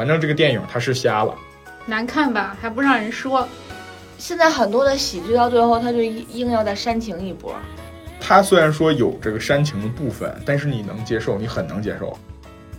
[0.00, 1.34] 反正这个电影他是瞎了，
[1.84, 3.46] 难看吧，还不让人说。
[4.16, 7.54] 现在很多的喜剧到最后，他就硬要再煽情一波。
[8.18, 12.16] 他虽然说有这个煽情的部分，但是你能接受，你很能接受。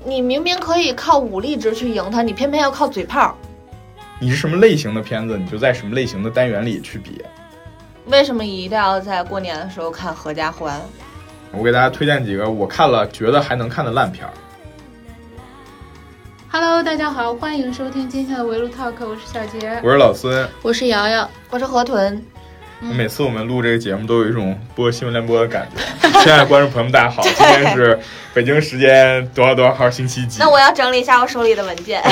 [0.03, 3.37] 你明明可以靠武力值去赢他，你偏偏要靠嘴炮。
[4.19, 7.23] 你是什么类型的片子，你就在什么类型的单元里去比。
[8.07, 10.75] 为什么一定要在过年的时候看《合家欢》？
[11.51, 14.33] 我给大家推荐几个我看了觉得还能看的烂片儿。
[16.53, 22.21] Hello，大家好，欢迎收听今天的围炉 Talk，我是小杰，我是老孙，我是瑶瑶，我是河豚。
[22.81, 26.09] 每次我们录这个节目都有一种播新闻联播的感觉。
[26.19, 27.97] 亲爱的观众朋友们，大家好，今天是
[28.33, 30.39] 北京时间多少多少号星期几？
[30.41, 32.03] 那我要整理一下我手里的文件。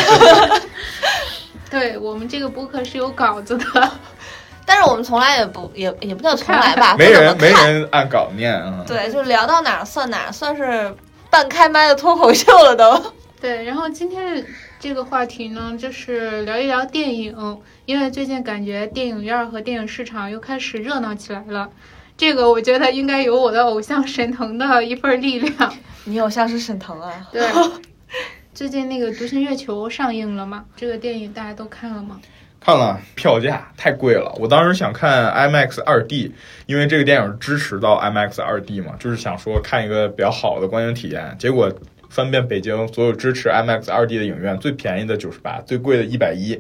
[1.70, 3.92] 对我们这个播客是有稿子的，
[4.66, 8.86] 但是我们从来也不也也不叫从来吧， 没人没人按稿念啊。
[8.88, 10.96] 对，就聊到哪算哪，算是
[11.30, 13.14] 半开麦的脱口秀了都。
[13.42, 14.46] 对，然后今天
[14.80, 21.70] 这个话题呢，就是聊一聊电影，因为最近感觉电影院和电影市场又开始热闹起来了。
[22.18, 25.74] 这个我觉得应该有我的偶像沈腾的一份力量。
[26.04, 27.28] 你偶像是沈腾啊？
[27.32, 27.42] 对。
[28.54, 30.66] 最近那个《独行月球》上映了吗？
[30.76, 32.20] 这个电影大家都看了吗？
[32.60, 34.36] 看了，票价太贵了。
[34.38, 36.34] 我当时想看 IMAX 二 D，
[36.66, 41.34] 因为这个电影支持到 IMAX 二 D 嘛，就是想说看一个比较好的观影体验。
[41.40, 41.72] 结果
[42.10, 46.60] 翻遍北京所有支持 IMAX 二 D 的影院，最便宜的九十八，最贵的一百一。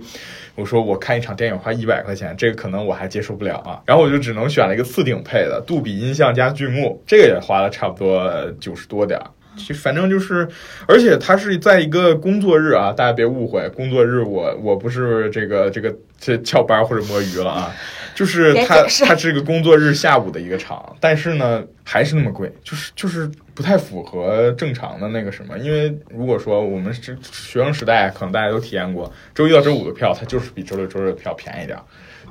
[0.55, 3.81] 我说我看一场电影花一百块钱，这个可能我还接受不了啊。
[3.85, 9.25] 然后我就只能选了一个次顶配的杜比音像加剧幕，这个也花了差不多九十多点儿。
[9.57, 10.47] 其反正就是，
[10.87, 17.75] 而且它是在一个工作日啊，大家别误会，工作日我我不是这个这个这翘班或者摸鱼了啊，
[18.19, 23.25] 就是它它是个工作日下午的一个场，但是呢还是那么贵，就是就是
[23.55, 31.79] 不太符合正常的那个什么，因为如果说我们这学生时代可能大家都体验过，周一到周五的票它就是比周六周日的票便宜点，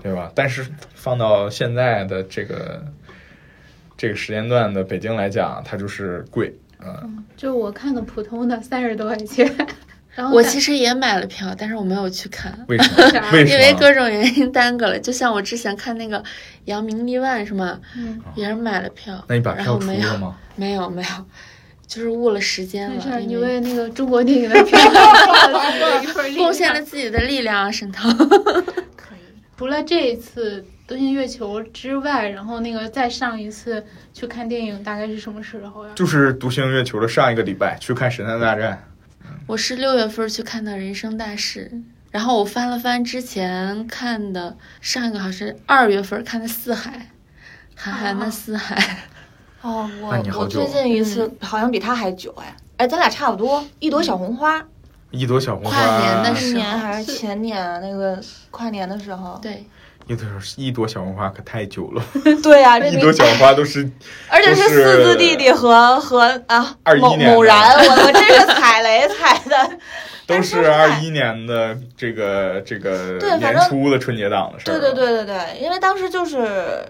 [0.03, 0.31] 对吧？
[0.35, 2.85] 但是放到现在的这个
[3.97, 6.55] 这个时间段的北京来讲，它就是贵。
[6.85, 9.51] 嗯，就我看的普通的三十多块钱，
[10.19, 13.07] 然后我其实也买了票，但是我没有去看，为什么？
[13.33, 13.53] 为什么？
[13.53, 14.99] 因为各种原因耽搁了。
[14.99, 16.19] 就像我之前看那个
[16.65, 17.79] 《扬名立万》是吗？
[17.97, 20.37] 嗯，也是买了票，那你把票出了吗？
[20.57, 21.09] 没有没有，
[21.87, 23.21] 就是误了时间了。
[23.21, 24.77] 你为那个中国电影的票
[26.37, 28.13] 贡献了自己的力量，沈腾。
[28.97, 29.23] 可以。
[29.57, 30.65] 除了这一次。
[30.89, 35.93] 独行月球之外，然后那个再上一次去看电影，大概是什么时候呀？
[35.95, 38.73] 就是独行月球的上一个礼拜去看《神探大战》。
[39.49, 41.71] 我是六月份去看的《人生大事》，
[42.11, 46.91] 然后我翻了翻之前看的，上一个好像是二月份看的《四海》，
[47.75, 48.77] 韩寒的《四海》。
[49.67, 53.65] 哦，我我最近一次好像比他还久哎，哎，咱俩差不多。
[53.79, 54.63] 一朵小红花。
[55.13, 55.71] 一朵小红花。
[55.71, 56.53] 跨年的时候。
[56.53, 59.39] 年还是前年那个跨年的时候。
[59.41, 59.67] 对。
[60.09, 60.27] 一朵
[60.57, 62.03] 一朵小红花可太久了。
[62.43, 63.89] 对呀，一朵小红花都是，
[64.29, 69.71] 而且是四字弟弟和和啊某某然，我我这是踩雷踩的。
[70.27, 74.79] 都是二一年的这个这个年初的春节档的事儿。
[74.79, 76.85] 对对对对对，因为当时就是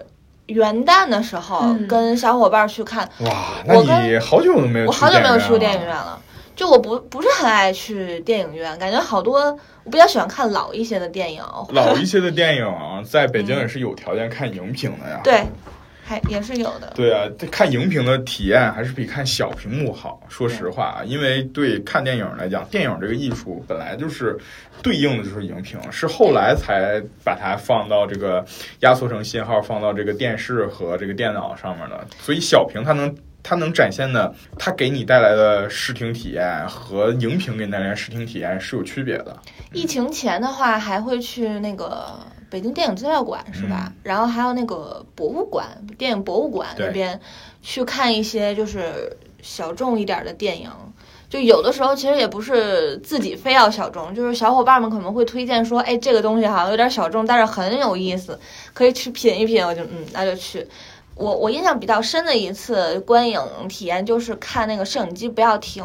[0.47, 3.09] 元旦的时候跟小伙伴去看。
[3.19, 3.31] 哇，
[3.65, 6.19] 那你好久都没有我好久没有去过电影院了。
[6.59, 11.41] 就我不不是很爱去电影院，感觉好多我比较喜欢看老一些的电影。
[11.71, 12.65] 老一 些的电影
[13.05, 15.21] 在北京也是有条件看荧屏的呀。
[15.23, 15.41] 对，
[16.03, 16.91] 还也是有的。
[16.93, 20.19] 对啊，看荧屏的体验还是比看小屏幕好。
[20.27, 24.37] 说实话啊，因为对看电影来讲，电影这个艺术本来就是
[24.83, 28.43] 对应的就是荧屏，是后来才把它放到这个
[28.81, 32.05] 压缩成信号放到这个电视和这个电脑上面的。
[32.19, 33.15] 所以小屏它能。
[33.41, 39.37] 它能展现的，它给你带来的视听体验和荧屏给你带来的视听体验是有区别的。
[39.73, 42.19] 疫情前的话，还会去那个
[42.49, 43.93] 北京电影资料馆，是吧？
[44.03, 45.67] 然后还有那个博物馆，
[45.97, 47.19] 电影博物馆那边
[47.61, 50.69] 去看一些就是小众一点的电影。
[51.29, 58.39] 就有的时候其实也不是自己非要小众，就是小伙伴们可能会推荐说，哎，这个东西好像有点小众，但是很有意思，
[58.73, 59.63] 可以去品一品。
[59.63, 60.67] 我就嗯，那就去。
[61.19, 65.83] 我我印象比较深的一次观影体验就是看那个摄影机不要停，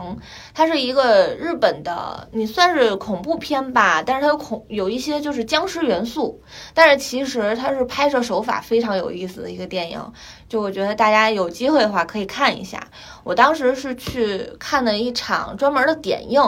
[0.55, 6.41] 它是一个日本的，你算是恐怖片吧，但是它有恐有一些就是僵尸元素，
[6.73, 10.01] 但是其实它是拍摄手法非常有意思的一个电影，
[10.49, 12.81] 就我觉得大家有机会的话可以看一下。
[13.25, 16.41] 我当时是去看的一场专门的点映。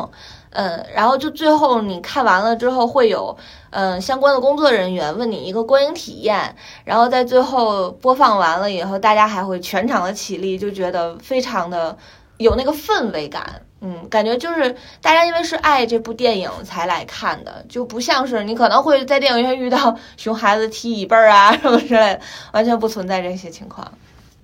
[0.56, 3.36] 嗯，然后就最后你看完了之后，会有
[3.70, 11.94] 嗯相关的工作人员问你一个观影体验，然后在最后播放完了以后，大家还会全场的起立，就觉得非常的
[12.38, 13.60] 有那个氛围感。
[13.82, 22.20] 嗯，感觉就是大家因为是爱这部电影才来看的，就不像是你可能会在电影院遇到 熊孩子踢椅背儿啊什么之类的，
[22.52, 23.86] 完全不存在这些情况。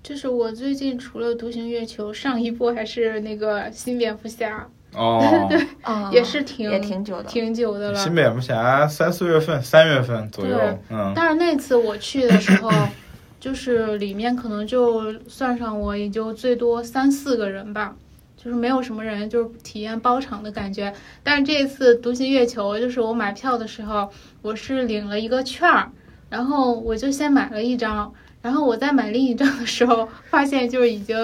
[0.03, 4.69] 就是我最近除了《独行月球》，上一部还是那个新蝙蝠侠。
[4.95, 5.67] 哦， 对，
[6.13, 7.99] 也是挺也挺久的，挺久的了。
[7.99, 10.59] 新蝙蝠侠三四月份，三月份左右。
[10.91, 11.13] 嗯。
[11.15, 12.71] 但是那次我去的时候，
[13.41, 17.95] 就是里面可能就算上我，也就最多三四个人吧。
[18.37, 20.93] 就是没有什么人，就是体验包场的感觉。
[21.23, 24.11] 但是这一次独行月球，就是我买票的时候，
[24.43, 25.89] 我是领了一个券儿，
[26.29, 28.13] 然后我就先买了一张。
[28.41, 31.17] 然后我在买另一张的时候，发现就是已经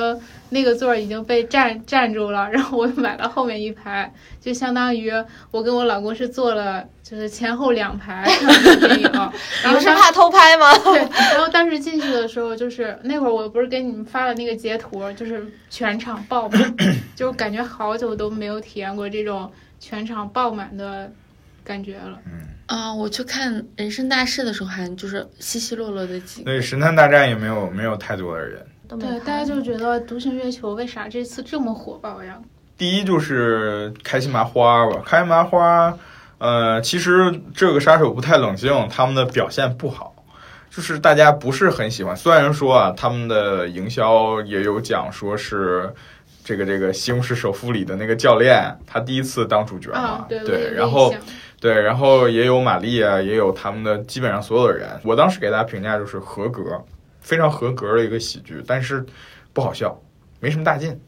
[0.51, 5.13] 那个座儿已经被占占住了，然后我买了后面一排，就相当于
[5.51, 9.11] 我跟我老公是坐了就是前后两排看电影。
[9.67, 10.73] 你们是怕偷拍吗？
[10.79, 10.99] 对。
[11.33, 16.75] 然后当时进去的时候，就是那会儿我不是给你们发了那个截图，就是全场爆满，
[17.15, 21.11] 就感觉好久都没有体验过这种全场爆满的
[21.63, 22.19] 感觉了。
[22.27, 22.41] 嗯。
[22.67, 26.43] 啊，我去看《人生大事》的时候，还就是稀稀落落的几。
[26.43, 28.63] 对，《神探大战》也没有没有太多的人。
[28.89, 32.39] 对，大家就觉得《独行月球》为啥这次这么火爆呀？
[32.77, 35.97] 第一就是开心麻花吧，开心麻花，
[36.39, 40.15] 呃，其实这个杀手不太冷静，他们的表现不好，
[40.71, 42.17] 就是大家不是很喜欢。
[42.17, 45.93] 虽然说啊，他们的营销也有讲说是
[46.45, 51.15] 这个这个《西红柿首富》里的那个教练，他第一次当主角嘛，对，然后。
[51.61, 54.89] 对，然后也有玛丽啊，也有他们的基本上所有的人。
[55.03, 56.81] 我当时给大家评价就是合格，
[57.29, 59.05] 非常合格的一个喜剧，但是
[59.53, 60.01] 不好笑，
[60.41, 60.99] 没什么大劲。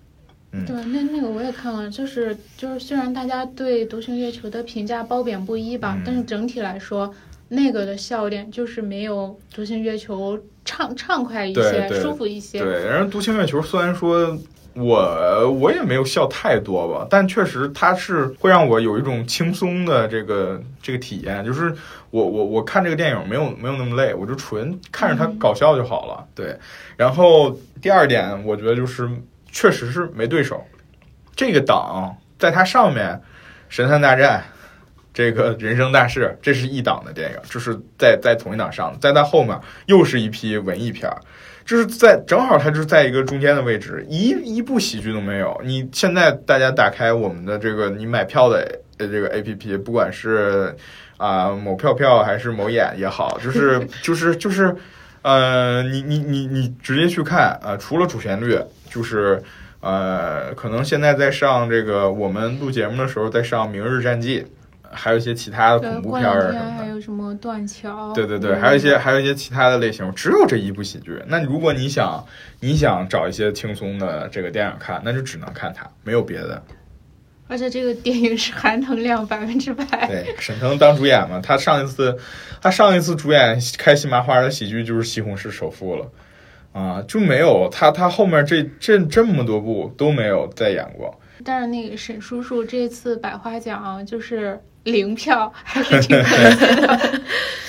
[0.53, 7.15] 嗯，对，那那个我也看了，就是就是虽然大家对《独行月球》的评价褒贬不一吧，但是整体来说，
[7.49, 10.37] 那个的笑点就是没有《独行月球》
[10.67, 12.63] 畅畅快一些，舒服一些。
[12.63, 14.39] 对，然后《独行月球》虽然说。
[14.75, 21.75] 我我也没有笑太多吧，但确实它是会让我有一种轻松的这个这个体验，就是
[22.11, 26.25] 我我我看这个电影没有没有那么累，我就纯看着它搞笑就好了。
[26.35, 26.57] 对，
[26.97, 27.51] 然后
[27.83, 29.11] 第二点，我觉得就是
[29.51, 30.65] 确实是没对手，
[31.35, 33.09] 这个档在它上面，
[33.69, 34.41] 《神探大战》
[35.13, 41.21] 这个人生大事，这是一档的电影，就是在在同一档上，在它后面又是一批文艺片儿。
[41.71, 45.57] 就是在正好，它就是在一个中间的位置，一一部喜剧都没有。
[45.63, 48.67] 你现在大家打开我们的这个你买票的
[48.99, 50.75] 呃这个 A P P，不管是
[51.17, 54.75] 啊某票票还是某眼也好，就是 就是就是
[55.23, 58.59] 呃你你你你直接去看啊，除了主旋律，
[58.91, 59.41] 就是
[59.79, 64.41] 呃可能现在在上这个我们录节目的时候在上《明日战记》。
[64.93, 68.13] 还有一些其他的恐怖片儿什么的，还有什么断桥？
[68.13, 71.23] 对对对，还有一些还有一些其他的类型，只有这一部喜剧。
[71.29, 72.25] 那如果你想
[72.59, 76.61] 你想找一些轻松的这个电影看，那就只能看它，没有别的。
[77.47, 79.85] 而且这个电影是含腾量百分之百。
[80.07, 82.17] 对，沈腾当主演嘛，他上一次
[82.61, 86.11] 他上一次主演开心麻花的喜剧就是《西红柿首富》了，
[86.73, 91.19] 啊，就没有他他后面这这这么多部都没有再演过。
[91.45, 94.61] 但是那个沈叔叔这次百花奖就是。
[94.85, 97.21] 零票还是挺可惜的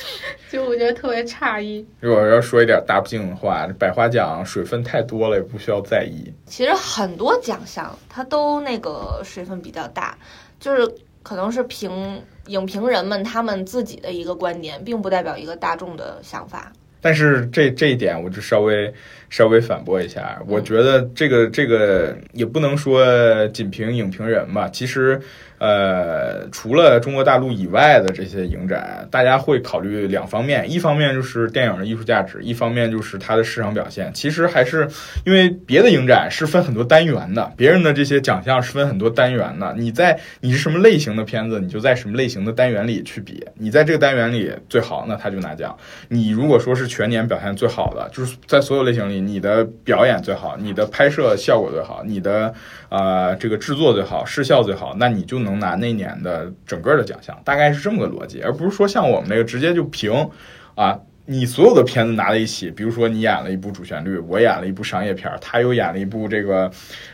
[0.52, 1.86] 就我觉得特别诧异。
[2.02, 6.30] 如果要说一点大不敬的话，百花奖水分太多了，也不需要在意。
[6.46, 10.18] 其实很多奖项它都那个水分比较大，
[10.60, 10.86] 就是
[11.24, 16.70] 可能是评影评人们他们自己的一个观点，并不代表一个大众的想法。
[17.00, 18.94] 但是这这一点，我就稍微
[19.30, 20.38] 稍微反驳一下。
[20.46, 25.22] 我觉得这个这个也不能说仅凭影评人吧，其实。
[25.62, 34.12] 呃，除了中国大陆以外的这些影展，大家会考虑两方面，一方面就是电影的艺术价值，一方面就是它的市场表现。
[34.12, 34.88] 其实还是
[35.24, 39.72] 因为别的影展是分很多单元的，别人的这些奖项是分很多单元的。
[39.78, 43.46] 你在你是什么类型的片子，你就在什么类型的单元里去比。
[43.54, 45.78] 你在这个单元里最好，那他就拿奖。
[46.08, 52.52] 你如果说是全年表现最好的，就是在所有类型里，你的表演最好，你的拍摄效果最好，你的
[52.90, 55.51] 呃这个制作最好，视效最好，那你就能。
[55.52, 60.30] 能拿那年的整个的奖项，大概是这么个逻辑，而不是说像我们那个直接就评，
[60.76, 66.70] 啊，你所有的片子拿在一起，比如说你演了一部主旋律，我演了一部商业片，他又演了一部这个，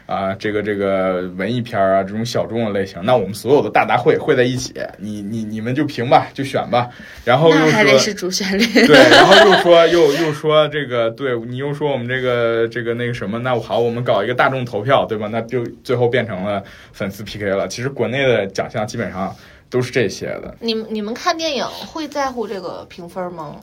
[0.05, 6.89] 啊，这个这个文艺片啊，这种小众的类型，那我们所有的大杂烩汇在一起，你你你们就评吧，就选吧，
[7.25, 15.27] 然后又还得是主旋律，对，然后又说又又说这个，对你又说我们这个这个那个什么，那好，我们搞一个大众投票，对吧？
[15.31, 17.67] 那就最后变成了粉丝 PK 了。
[17.67, 19.35] 其实国内的奖项基本上
[19.69, 20.55] 都是这些的。
[20.61, 23.57] 你们你们看电影会在乎这个评分吗？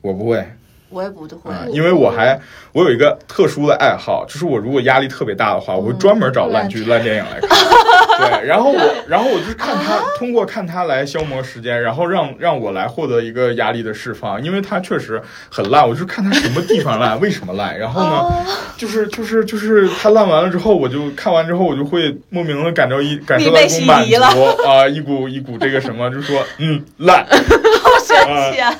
[0.00, 0.44] 我不会，
[0.88, 2.40] 我也不会，因为我还
[2.72, 7.50] 我有一个特殊的爱好，就是我如果压力特别大的话，我会专门找烂剧、烂电影来看。
[8.20, 8.78] 对，然后我，
[9.08, 17.76] 然后我就看他，通过看他来消磨时间，然后让让我来获得一个压力的释放，因为他确实很烂，我就看他什么地方烂，为什么烂。
[17.78, 28.74] 然后呢，就是就是就是他烂完了之后，我就看完之后，我就会莫名的感到一感受到一股满足啊，一股一股这个什么，就说嗯烂， 好神奇啊。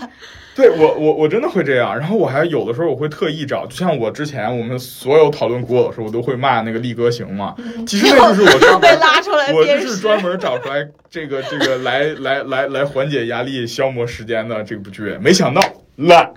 [0.61, 7.55] 对我我我真的会这样，然后我还有的时候我会特意找，就像我之前我们所有讨论古偶的时候，我都会骂那个力哥行嘛。
[7.87, 15.17] 其实那就是我 被拉出来，我就是专门找出来这个这个来来来来缓解压力、消磨时间的这部剧。
[15.19, 15.63] 没想到
[15.97, 16.31] 烂，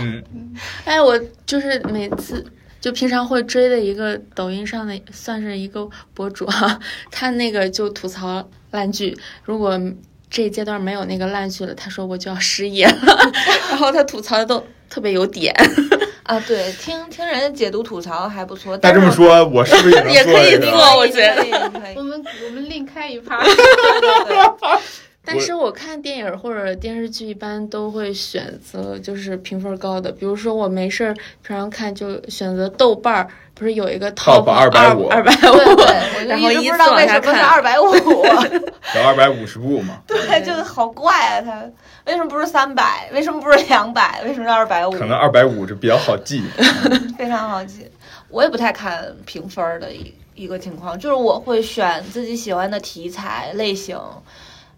[0.00, 0.22] 嗯，
[0.86, 2.46] 哎，我就是每次
[2.80, 6.78] 就平常会追的一个抖音上的算是一个博主哈，
[7.10, 9.80] 他那个就吐槽烂剧，如果。
[10.30, 13.32] 这一阶段没有那个烂剧了，他说我就要失业了，
[13.70, 15.54] 然后他吐槽的都特别有点
[16.24, 16.38] 啊。
[16.40, 18.76] 对，听听人家解读吐槽还不错。
[18.76, 20.70] 但这么说，我是不是也 可以做？
[20.98, 21.44] 我觉得
[21.96, 23.42] 我们我们另开一趴。
[25.28, 35.56] 但是我看电影或者电视剧一般都会选择就是评分高的，比如说我没事儿平常看就选择豆瓣儿，不是有一个 top 二百五， 二百五，
[36.26, 40.00] 然后一直不知道为什么是二百五，有二百五十部嘛？
[40.06, 41.62] 对，就是好怪啊，它
[42.06, 43.10] 为什么不是三百？
[43.12, 44.22] 为什么不是两百？
[44.24, 44.90] 为什么是二百五？
[44.92, 46.42] 可能二百五就比较好记，
[47.18, 47.86] 非常好记。
[48.30, 53.98] 我也不太看评分的一一个情况，就是我会选自己喜欢的题材类型。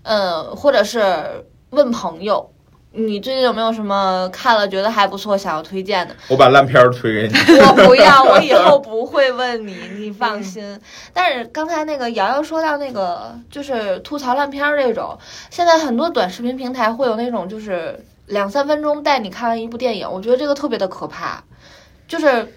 [0.02, 2.50] 嗯，或者是问朋友，
[2.92, 6.14] 你最近有没有什么看了觉得还不错想要推荐的？
[6.28, 7.35] 我把烂片推给你。
[7.61, 10.80] 我不要，我以后不会问你，你放心。
[11.12, 15.19] 但是刚才那个瑶瑶说到那个，就是吐槽烂片这种，
[15.50, 21.45] 现在很多短视频平台会有那种，就是两三分钟带你看完一部电影，我觉得这个特别的可怕，
[22.09, 22.52] 就是。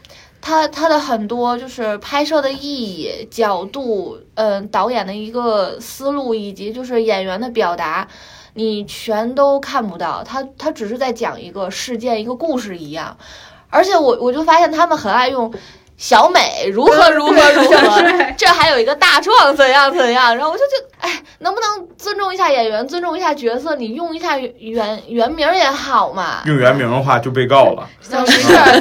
[0.45, 8.05] 他他的很多就是拍摄的意义、角度，嗯，导演的一个思路，以及就是演员的表达，
[8.53, 10.21] 你全都看不到。
[10.21, 13.17] 他他只是在讲一个事件、一个故事一样。
[13.69, 15.53] 而且我我就发现他们很爱用。
[16.03, 18.33] 小美如何如何如何？
[18.35, 20.35] 这还有一个大壮怎样怎样？
[20.35, 23.73] 然后我就就哎，能不能尊重一下演员，尊重一下角色？
[23.77, 26.41] 你用一下原原名也好嘛。
[26.45, 27.87] 用原名的话就被告了。
[28.03, 28.11] 是，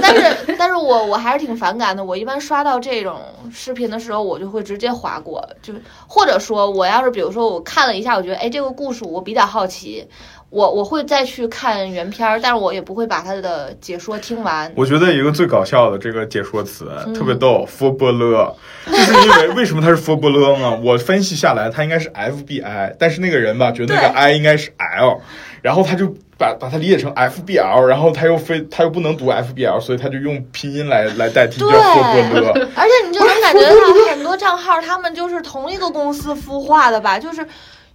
[0.03, 2.05] 但是但是我我还是挺反感的。
[2.05, 3.21] 我一般刷到这种
[3.53, 5.73] 视频的时候，我就会直接划过，就
[6.09, 10.09] 或者说我要是比如说我看了一下，我觉得哎这个故事我比较好奇。
[10.53, 14.71] 我我会再去看原片儿，但是我也不会把他的解说听完。
[14.77, 18.55] 我觉得一个最搞笑的这个解说词特别逗，f o 波勒，
[18.87, 20.79] 就是因为为什么他是 f o 波勒呢？
[20.85, 25.23] 我分析下来，他应该是 FBI，但是那个人吧，觉得那个 I 应该是 L，
[25.63, 32.69] 然后他就把把它理解成 FBL，然后他又非他又不能读 FBL，所以他就用拼音来来代替，叫 f o 波勒。
[32.77, 37.47] 而且你就能感觉到很多账号，他们就是同一个公司孵化的吧，就是。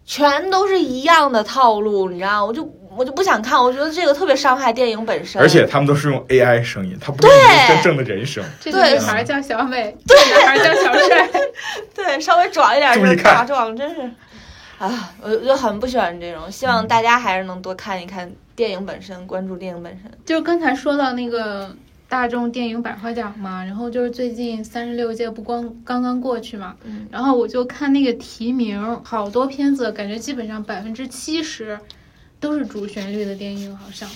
[0.07, 2.63] 全都是一样的套路，你知道，我就
[2.95, 5.41] 我就不想看，我觉得这个特别伤害电影本身。
[5.41, 7.33] 而且他们都是用 AI 声音，他不是
[7.67, 8.41] 真正的人声。
[8.61, 11.29] 这个女孩叫小美，对，男孩叫小帅，
[11.93, 14.09] 对，稍微壮一点是大壮，真是
[14.79, 16.49] 啊，我就很不喜欢这种。
[16.49, 20.09] 希望大家还是能多看一看电影本身，关注电影本身。
[20.25, 21.69] 就刚才说到那个。
[22.09, 26.75] 大众电影百花奖嘛，然后就是最近三十六届不光刚刚过去嘛，
[27.11, 31.77] 然后我就看那个提名，好多片子，感觉基本上百分之七十
[32.39, 34.09] 都是主旋律的电影，好像。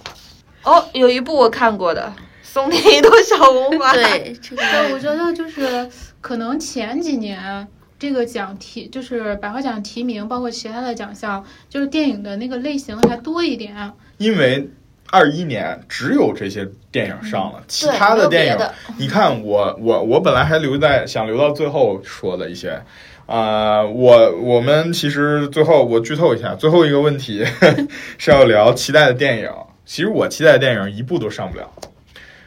[0.64, 3.94] 哦，有一部我看过的，《送你一朵小红花》。
[3.94, 5.90] 对， 这个我觉得就是
[6.22, 7.68] 可能前几年
[8.00, 13.92] 这个奖提就是百花奖提名，包括其他的奖项，就是电影的那个类型还多一点。
[14.18, 14.70] 因为。
[15.12, 18.58] 二一年只有这些电影上了，其他的电影，
[18.98, 22.82] 你看我我我本来还留在想留到最后说的一些，
[23.26, 27.46] 啊，我我们其实最后我剧透一下，最后一个问题
[28.18, 29.50] 是要聊期待的电影。
[29.86, 31.70] 其实我期待的电影一部都上不了，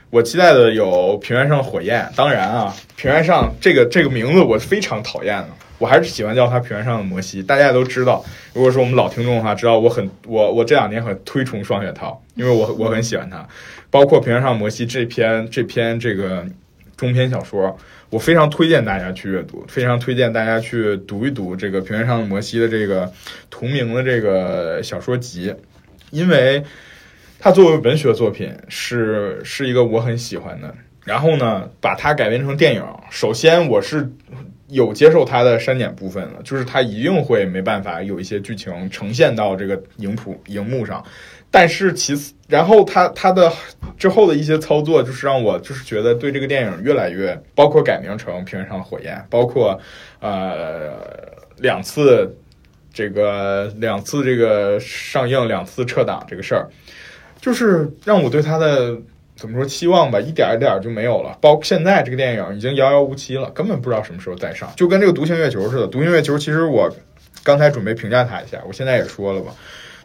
[0.09, 5.49] 我期待的有《平原上的火焰》，当然啊，《平原上》这个这个名字我非常讨厌的。
[5.85, 7.43] 我还是喜欢叫它《平原上的摩西》。
[7.47, 8.25] 大家也都知道，
[8.55, 13.47] 如果说我们老听众的话，知道我很我我这两年很推崇双雪涛，因为我我很喜欢他。
[13.91, 16.43] 包括《平原上的摩西》这篇这篇这个
[16.97, 23.13] 中篇小说，我非常推荐大家去阅读，非常推荐大家去读一读这个《平原上的摩西》的这个
[23.51, 25.55] 同名的这个小说集，
[26.13, 26.65] 因为
[27.39, 30.75] 它作为文学作品是是一个我很喜欢的。
[31.05, 34.11] 然后呢，把它改编成电影，首先我是。
[34.75, 41.03] 有接受它的删减部分了，就是它一定会没办法有一些剧情呈现到这个荧谱荧幕上。
[41.51, 43.53] 但是其次，然后他他的
[43.97, 49.79] 之后的一些操作，就是让我就是觉得对这个电影越来越，包括改名成《平原上的火焰》，包括
[50.19, 50.95] 呃
[51.59, 52.37] 两次
[52.93, 56.69] 这个两次这个上映，两次撤档这个事儿，
[57.41, 58.97] 就是让我对他的
[59.37, 61.37] 怎么说期望吧，一点一点就没有了。
[61.41, 66.89] 包括现在这个电影已经遥遥无期了，根本不知道什么时候再上，就跟这个《独行月球》似的，《独行月球》其实我
[67.43, 69.53] 刚才准备评价它一下，我现在也说了吧。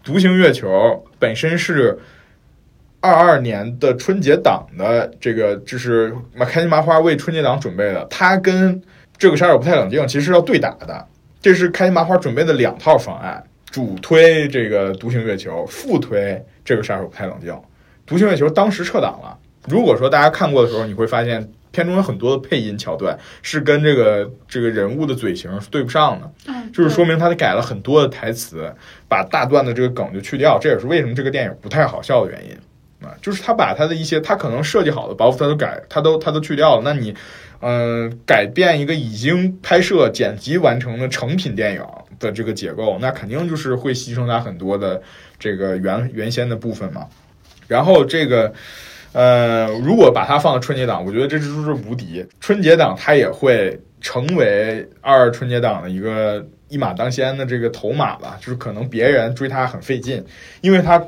[0.04, 1.98] 独行月球本身是
[3.02, 8.06] 二二年的春节档的这个，就是开心麻花为春节档准备的。
[8.10, 8.82] 它跟
[9.18, 11.06] 这个杀手不太冷静其实要对打的，
[11.42, 17.54] 这是开心麻花准备的两套方案，主推这个独行月球，副推这个杀手不太冷静。
[18.10, 19.38] 独行月球当时撤档了。
[19.68, 21.50] 如果说大家看过的时候，你会发现。
[21.72, 28.74] 片中有很多的配音桥段是跟这个这个人物的嘴型是对不上的，就是说明他改了很多的台词，
[29.08, 36.82] 把大段的这个梗就去掉，这也是为什么这个电影不太好笑的原因啊，就是他把他的一些他可能设计好的包袱他都改，他都他都去掉了。
[36.84, 37.14] 那你
[37.62, 41.86] 嗯改变一个已经拍摄剪辑完成的成品电影
[42.20, 45.00] 的这个结构，那肯定就是会牺牲他很多的
[45.38, 47.06] 这个原原先的部分嘛。
[47.70, 48.54] 然后这个。
[49.12, 52.24] 呃，如果把它放到春节档，我觉得这就是无敌。
[52.40, 58.38] 春节档它也会成为二春节档的一个一马当先的这个头马吧。
[58.40, 60.24] 就是可能别人追它很费劲，
[60.62, 61.04] 因为它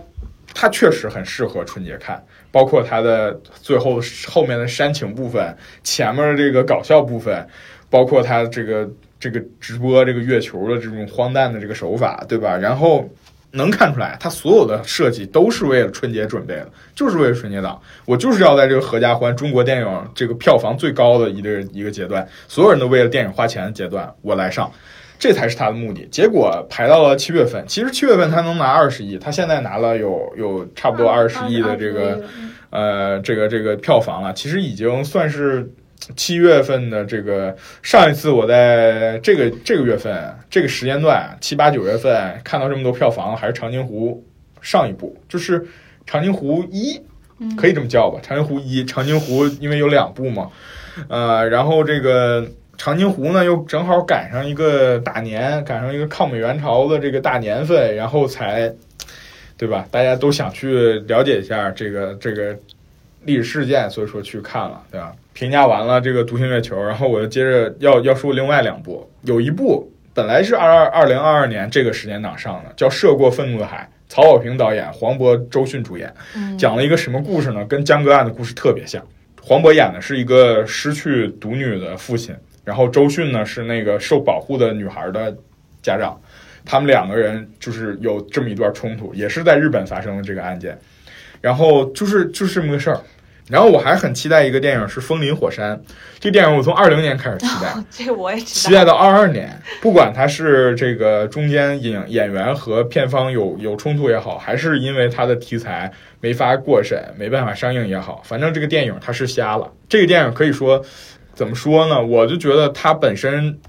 [0.51, 2.19] 它确实很适合春节看，
[2.51, 7.47] 包括它的最后后面的煽情部分，前面的这个搞笑部分，
[7.87, 8.89] 包括它这个
[9.19, 12.57] 这个直播这个月球的这种荒诞的这个手法，对吧？
[12.57, 13.07] 然后。
[13.51, 17.79] 能看出来，他所有的设计都是为了春节准备的，就是为了春节档。
[18.05, 24.71] 我就是要在这个合家欢中国电影这个票房最高的一个一个阶段，所有人都为了电影花钱的阶段，我来上，
[25.19, 26.07] 这才是他的目的。
[26.09, 32.23] 结果排到了七月份，其实七月份他能拿二十亿，他现在拿了有有差不多二十亿的这个
[32.69, 35.69] 呃这个这个票房了，其实已经算是。
[36.15, 40.13] 七月份的这个上一次我在这个这个月份
[40.49, 44.23] 这个时间段七八九月份看到这么多票房还是长津湖
[44.61, 45.65] 上一部就是
[46.05, 47.01] 长津湖一
[47.57, 50.49] 可以这么叫吧长津湖一长津湖因为有两部嘛
[51.07, 52.47] 呃然后这个
[52.77, 58.73] 长津湖呢又正好赶上一个大年赶上一个抗美援朝的这个大年份然后才
[59.57, 59.85] 对吧？
[59.91, 62.57] 大家都想去了解一下这个这个
[63.23, 65.13] 历史事件所以说去看了对吧？
[65.33, 69.09] 评价完了这个《独行月球》，然后我就接着要要说另外两部。
[69.23, 76.13] 有一部本来是二二二零二二年这个时间档上的，叫《涉过愤怒的海》，曹保平导演，黄渤、周迅主演，
[76.57, 77.63] 讲了一个什么故事呢？
[77.65, 79.01] 跟江歌案的故事特别像。
[79.41, 85.35] 黄渤演的是一个失去独女的父亲，然后周迅呢是那个受保护的女孩的
[85.81, 86.19] 家长，
[86.65, 90.77] 他们两个人就是有这么一段冲突，也是在日本发生的这个案件，
[91.41, 93.01] 然后就是就是这么个事儿。
[93.49, 95.75] 然后我还很期待一个电影是《风林火山》，
[96.21, 99.61] 这电影我从二零年开始期待， 这我也期待到二二年。
[99.81, 109.69] 不管它是这个中间演演员和片方有有冲突也好，还是因为它的题材没法过审、没办法上映也好，反正这个电影它是瞎了。
[109.89, 110.81] 这个电影可以说
[111.33, 112.01] 怎么说呢？
[112.01, 113.59] 我就觉得它本身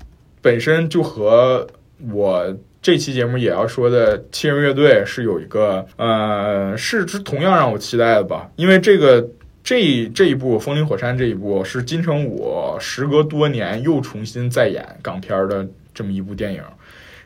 [0.41, 1.67] 本身就和
[2.13, 9.27] 我这期节目也要说的七人乐队是有一个呃，是是同样让我期待的吧，因为这个。
[9.65, 15.65] 这这一部《风林火山》这一部是金城武时隔多年又重新再演港片的
[15.95, 16.61] 这么一部电影，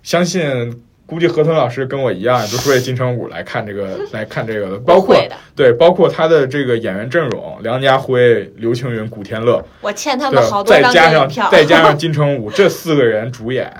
[0.02, 4.78] 相信估计何腾老师跟我一样，都是为金城武来看这个 来看这个的。
[4.80, 5.16] 包括
[5.56, 9.64] 对，包括他的这个演员阵容：梁家辉、刘青云、古天乐。
[9.80, 11.48] 我欠他们好多张电影票。
[11.50, 13.72] 再加上 金城武这四个人主演，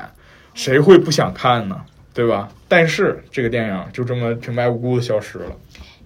[0.57, 1.81] 谁会不想看呢？
[2.12, 2.49] 对吧？
[2.66, 5.53] 但是这个电影就这么平白无故的消失了。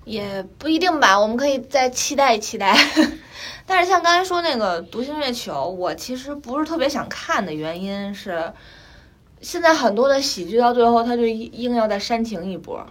[0.04, 2.76] 也不一定吧，我们可以再期待期待。
[3.64, 8.52] 但是像刚才说那个《独行月球》，我其实不是特别想看的原因是，
[9.40, 12.84] 现在很多的喜剧到最后他就硬要再煽情一波。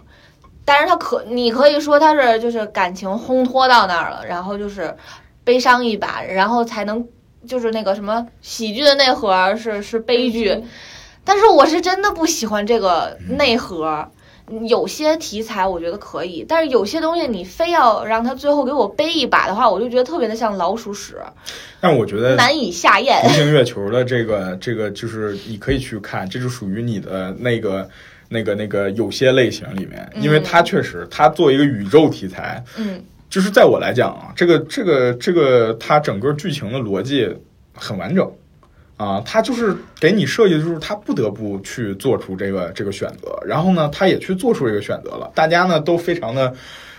[0.64, 4.96] 但是他可你可以说他是就是感情烘托到那儿了，然后就是
[5.44, 7.06] 悲伤一把，然后才能
[7.46, 10.64] 就是那个什么喜剧的内核是是悲剧。
[11.24, 14.08] 但是我是真的不喜欢这个内核。
[14.66, 21.14] 有些题材我觉得可以，但是有些东西你非要让他最后给我背一把的话，我就觉得特别的像老鼠屎。
[21.80, 23.22] 但我觉得难以下咽。
[23.22, 27.88] 独行月球的这个这个就是你可以去看，这就属于你的那个
[28.28, 37.32] 那个那个有些类型里面，因为它确实它做一个宇宙题材，嗯，就是在我来讲啊，这个这个这个它整个剧情的逻辑
[37.72, 38.28] 很完整。
[39.02, 46.52] 啊，他就是给你设计的就是他不得不去做出这个这个选择，然后呢，他也去做出这个选择了，大家呢都非常的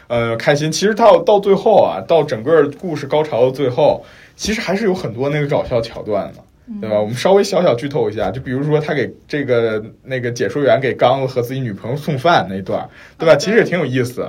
[0.08, 0.72] 呃开心。
[0.72, 4.04] 其实到到最后啊，到整个故事高潮的最后，
[4.36, 6.44] 其实还是有很多那个搞笑桥段的。
[6.80, 6.98] 对吧？
[7.02, 12.88] 我们稍微小小剧透一下，就比如说他给这个那个解说员给刚子和自己女朋友送饭那段，
[13.18, 13.36] 对吧？
[13.36, 14.26] 其实也挺有意思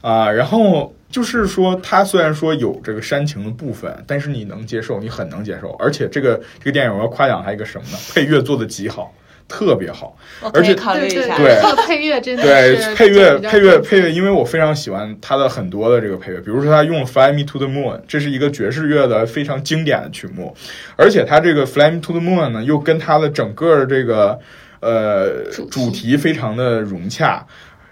[0.00, 0.30] 啊。
[0.30, 5.70] 然后就是说，它虽然说有这个煽情的部分，但是你能接受，你很能接受。
[5.78, 7.98] 而且这个这个电影我要夸奖它一个什么呢？
[8.14, 9.14] 配乐做的极好。
[9.52, 10.16] 特别好，
[10.54, 20.56] 而且考虑一下，对这个配乐真的对配乐配乐配乐，因为我非常喜欢他的很多的这个配乐，比如说他用《Fly Me to the Moon》，这是一个爵士乐的非常经典的曲目，
[20.94, 24.38] 而且他这个《Fly Me to the Moon》呢，又跟他的整个这个
[24.78, 27.44] 呃主题非常的融洽，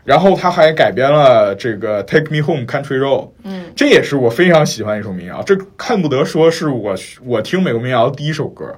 [0.08, 8.74] 然后他还改编了这个《Take Me Home Country Road》，嗯，这也是我非常喜欢一首民谣，这恨不得说是我我听美国民谣第一首歌，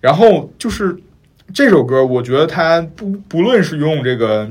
[0.00, 0.96] 然后就是。
[1.54, 4.50] 这首歌，我觉得它不不论是用这个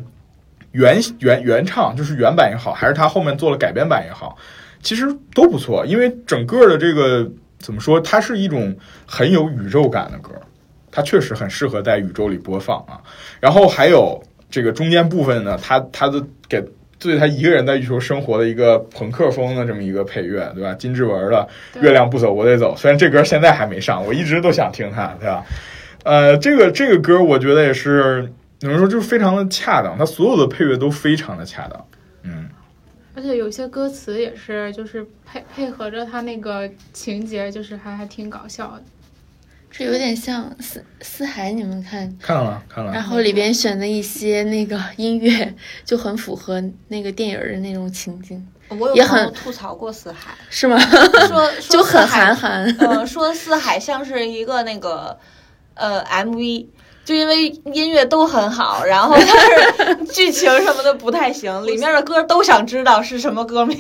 [0.71, 4.38] 原原原唱，就是原版也好，还是它后面做了改编版也好，
[4.82, 5.86] 其实都不错。
[5.86, 8.73] 因为整个的这个怎么说，它是一种
[9.06, 10.32] 很有宇宙感的歌，
[10.89, 12.95] 它确实很适合在宇宙里播放啊。
[13.41, 14.23] 然后还有
[14.56, 16.63] 这个中间部分呢，他他的给
[16.98, 20.74] 对他一个人在月球生活的一个朋克风的这么一个配乐，对吧？
[20.76, 21.46] 金志文的
[21.82, 25.46] 《月亮不走我得走》，虽然这歌现在还没上，我一直都想听它，对吧？
[26.06, 31.86] 呃，这个这个歌我觉得也是怎么说，就是非常的恰当，它所有的配乐都非常的恰当，
[32.24, 32.48] 嗯，
[33.13, 38.84] 而且有些歌词也是，就是配配合着他那个情节，就是还还挺搞笑的。
[39.78, 50.80] 这有点像《四四海》，你们看看了看了，然后里边选的一些那个音乐就很符合那个电影的那种情景，我有吐槽过《四海 》，是吗？
[51.28, 55.18] 说就很韩寒，呃，说《四海》像是一个那个。
[55.78, 56.68] 呃，MV
[57.04, 63.78] 就因为音乐都很好，然后但是 剧情什么的不太行，里面的歌都想知道是什么歌名。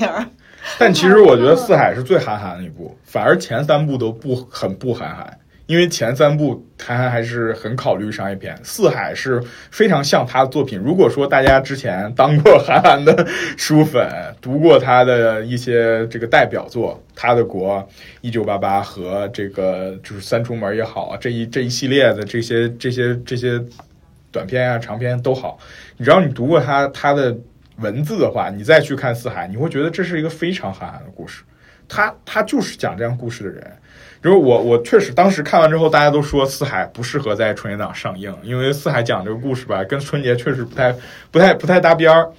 [0.77, 5.39] 但其实我觉得《四海》是最韩寒的一部，反而前三部都不很不韩寒。
[5.67, 10.79] 因为前三部韩寒还是很考虑商业片，《四海》是非常像他的作品。
[10.79, 13.25] 如果说大家之前当过韩寒的
[13.57, 14.07] 书粉，
[14.39, 17.77] 读过他的一些这个代表作，《他的国》
[18.21, 23.59] 《一九八八》和这个就是《三出门》也好，这一这一系列的这些这些这些
[24.31, 25.57] 短片啊、长片都好，
[25.97, 27.35] 你只要你读过他他的
[27.77, 31.43] 文字的话，你再去看《四海》，你会觉得这是一个非常韩寒的故事。
[31.87, 33.71] 他他就是讲这样故事的人。
[34.25, 40.95] 就是我，我确实当时看完之后，大家都说《四海》不适合在春节档上映，因为《四海》讲这个故事吧，跟春节确实不太、
[41.29, 42.31] 不太、不太搭边儿。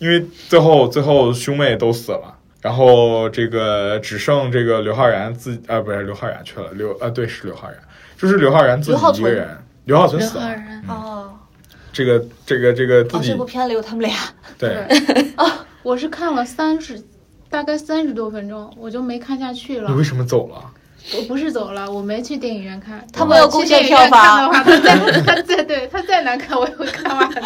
[0.00, 7.78] 因为最后最后兄妹都死了，然后这个只剩这个刘昊然自啊，不是刘昊然去了，刘啊对是刘昊然，
[8.16, 10.56] 就是刘昊然自己一个人，刘浩存死了。
[10.88, 11.30] 哦，
[11.92, 14.12] 这个这个这个自己这部片里有他们俩。
[14.58, 14.74] 对
[15.36, 17.00] 啊，我是看了三十，
[17.48, 19.88] 大概三十多分钟，我就没看下去了。
[19.88, 20.72] 你为什么走了？
[21.16, 23.06] 我不是走了，我没去电影院看。
[23.12, 27.42] 他没有贡献票房的话，他再他再对他再难看，我也会看完的。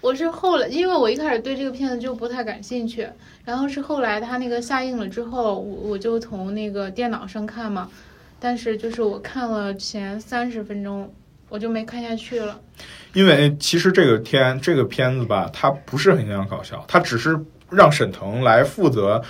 [0.00, 3.06] 我是后来，因为我一开始对这个片子就不太感兴趣，
[3.44, 7.88] 然后是后来他那个下映了之后，我我就从那个电脑上看嘛。
[8.38, 11.12] 但是就是我看了前三十分钟，
[11.50, 12.58] 我就没看下去了。
[13.12, 19.22] 因为其实这个片这个片子吧，它不是很想搞笑，它只是让沈腾来负责。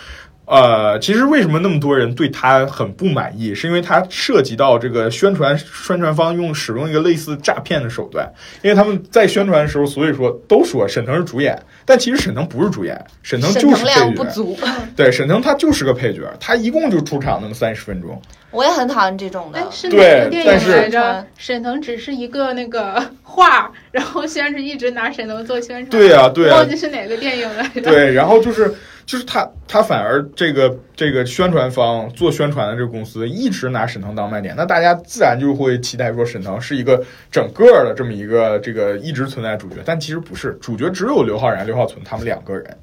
[0.51, 8.29] 呃，其实为什么那么多人对他很不满意，是因为他涉及到这个宣传宣传方用使用一个类似诈骗的手段，
[8.61, 14.11] 因为他们在宣传的时候，所以说都说沈腾是主演，但其实沈腾不是主演，沈腾就是配角。
[14.17, 14.59] 不足。
[14.97, 18.21] 对，沈腾他就是个配角，他一共就出场那么三十分钟。
[18.51, 19.65] 我也很讨厌这种的。
[19.71, 21.25] 是哪个电影来着？
[21.39, 25.91] 沈腾只是一个那个画，然后宣传一直拿沈腾做宣传。
[25.91, 26.57] 对呀，对呀。
[26.57, 27.83] 忘记是哪个电影来着？
[27.83, 28.75] 对，然后就是。
[29.11, 42.79] 就是他，他反而这个这个宣传方做宣传的这个公司一直拿沈腾当卖点，那大家自然就会期待说沈腾是一个整个的这么一个这个一直存在主角，但其实不是，主角只有刘昊然、刘浩存他们两个人，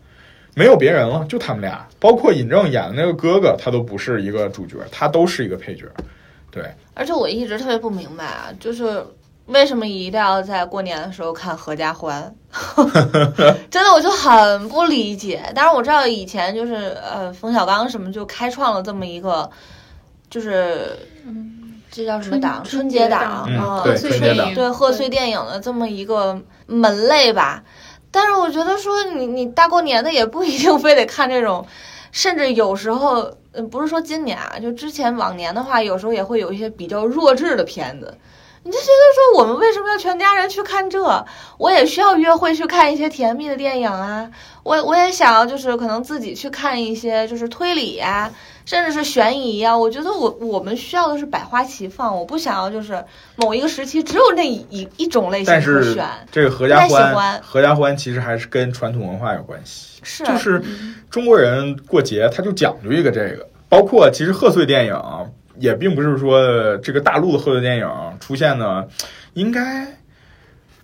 [0.54, 5.86] 没有别人了，就他们俩，包括尹正演的那个哥哥，他都不是一个主角，他都是一个配角，
[6.52, 6.66] 对。
[6.94, 9.02] 而且我一直特别不明白啊，就是。
[9.48, 12.34] 为什么一定要在过年的时候看《合家欢》？
[13.70, 15.42] 真的，我就很不理解。
[15.56, 19.50] 但是我知道以前就是呃，冯小刚什么就开创了这么一个，
[20.30, 22.62] 就是嗯这叫什么档？
[22.64, 27.64] 春节档啊，对春节档，对贺岁电影的这么一个门类吧。
[28.12, 31.66] 但是我觉得说你你大过年的也不一定非得看这种
[32.12, 38.18] 甚至有时候，嗯，不是说今年啊，就之前往年的话，有时候也会有一些比较弱智的片子。
[38.68, 41.26] 你就觉得说，我们为什么要全家人去看这？
[41.58, 44.30] 我也需要约会去看一些甜蜜的电影啊。
[44.62, 48.30] 我我也想要，就是可能自己去看一些，就是推理呀，
[48.66, 49.78] 甚至是悬疑呀。
[49.78, 53.02] 我觉得我我们需要的是百花齐放，我不想要就是
[53.38, 56.06] 某一个时期只有那一一种类型可选。
[56.30, 60.02] 这个合家欢，合家欢其实还是跟传统文化有关系。
[60.04, 60.62] 是，就是
[61.10, 65.02] 中国人过节他就讲究一个这个，包括其实贺岁电影。
[65.60, 67.90] 也并不是说这个大陆的贺岁电影
[68.20, 68.88] 出现的，
[69.34, 69.88] 应该，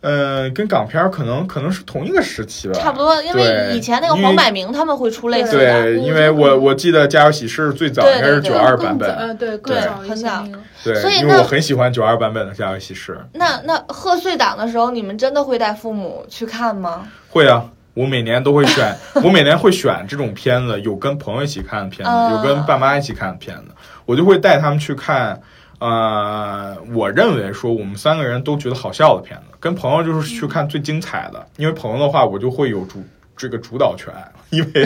[0.01, 2.73] 呃，跟港片可能可能是同一个时期吧。
[2.73, 5.83] 差不多，因为以前那个黄百鸣他们会出类似的。
[5.83, 9.09] 对，因为我我记得《家有喜事》最早应该是九二版本。
[9.15, 10.45] 嗯，对，更早很早。
[10.83, 13.13] 对，所以因为我很喜欢九二版本的《家有喜事》。
[13.33, 17.07] 那那贺岁档的时候，你们真的会带父母去看吗？
[17.29, 17.69] 会啊。
[17.95, 18.91] 我每年都会选，
[19.23, 23.65] 我每年会选这种片子，有跟朋友一起看的片子，有跟爸妈一起看的片子，
[24.05, 25.41] 我就会带他们去看。
[25.79, 31.45] 呃，我认为说我们三个人都觉得好笑的片子，跟朋友就是去看最精彩的。
[31.57, 33.03] 因为朋友的话，我就会有主
[33.35, 34.13] 这个主导权，
[34.49, 34.85] 因为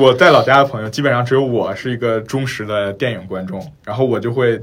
[0.00, 4.58] 我在老家的朋友基本上只有我是一个忠实的电影观众，然后我就会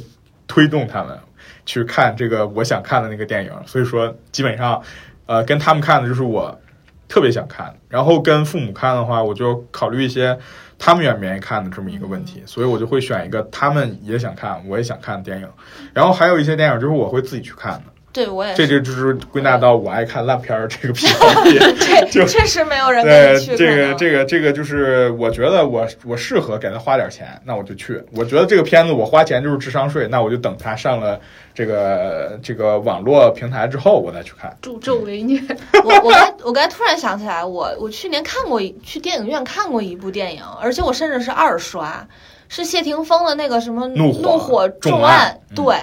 [0.48, 1.15] 推动他们
[1.63, 3.52] 去看这个我想看的那个电影。
[3.67, 4.82] 所以说，基本上，
[5.28, 6.60] 呃，跟他们看的就是我。
[7.08, 10.39] 特别想看，然后跟父母看的话，我就考虑一些
[10.84, 15.48] 他们愿不愿意看的这么一个问题，所以我就会选一个他们也想看，我也想看的电影。
[15.94, 17.90] 然后还有一些电影就是我会自己去看的。
[18.13, 21.10] 对，我也这这就是归纳到我爱看烂片儿这个品
[21.45, 21.60] 类里，
[22.12, 28.04] 就确实没有人对这个这个这个就是我觉得我我适合给他花点钱，那我就去。
[28.13, 31.17] 我觉得这个片子我花钱就是智商税，那我就等他上了
[31.54, 34.54] 这个这个网络平台之后，我再去看。
[34.62, 35.41] 助纣为虐。
[35.86, 42.06] 我我刚我刚才突然想起来，我我去年看过去电影院看过一部电影，而且我甚至是二刷，
[42.50, 45.39] 是谢霆锋的那个什么怒《怒火重案》。
[45.56, 45.78] 对，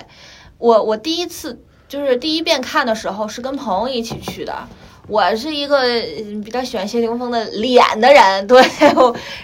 [0.58, 1.58] 我我第一次。
[1.88, 4.54] 就是第一遍看的时候是跟朋友一起去的，
[5.06, 5.82] 我是一个
[6.44, 8.62] 比较喜欢谢霆锋的脸的人，对，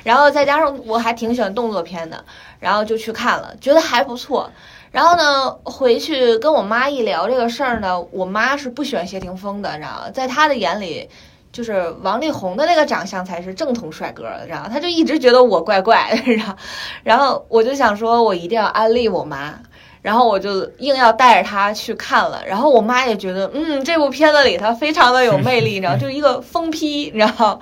[0.02, 2.22] 然后再加上我还挺喜欢动作片的，
[2.60, 4.50] 然后就去看了，觉得还不错。
[4.92, 10.10] 然后呢，回去跟我妈一聊这个事儿呢，我妈是不喜欢谢霆锋的，你知道？
[10.12, 11.08] 在她的眼里，
[11.50, 14.68] 就是王力宏的那个长相才是正统帅哥，知道吗？
[14.70, 16.54] 她就一直觉得我怪怪的，然后，
[17.02, 19.58] 然后我就想说，我一定要安利我妈。
[20.04, 27.58] 然后我就硬要带着他去看了，然后我妈也觉得，嗯，这部片子里他非常的有魅力，你知道，就一个疯批，你知道，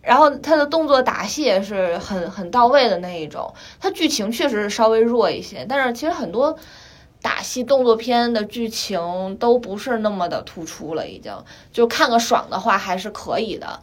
[0.00, 3.52] 然后他的动作打戏也是很很到位的那一种。
[3.80, 6.56] 他剧情确实是稍微弱一些，但是其实很多
[7.20, 11.32] 打戏动作片的剧情都不是那么的突出了，已经
[11.72, 13.80] 就看个爽的话还是可以的。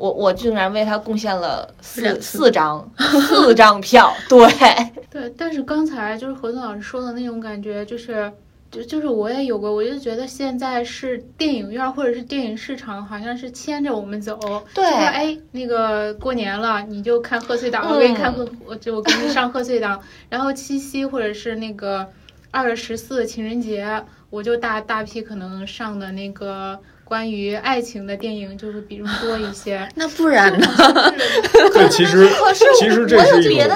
[0.00, 4.48] 我我竟然为他贡献了四四张 四张票，对
[5.10, 8.32] 对，但是刚才就是何总老师说的那种感觉，就是
[8.70, 14.38] 就就是我也有过，我就觉得现在是电影院或者是电影市场，好像是牵着我们走，
[14.72, 22.08] 对，说哎那个过年了，你就看贺岁档，我给你看贺，我就我给你上贺岁档，然后七夕或者是那个
[22.50, 26.80] 二月十四情人节，我就大大批可能上的那个。
[27.10, 30.66] 关于爱情的电影就是比重多一些， 那不然呢？
[31.74, 32.24] 对，其实
[32.78, 33.68] 其实这是一种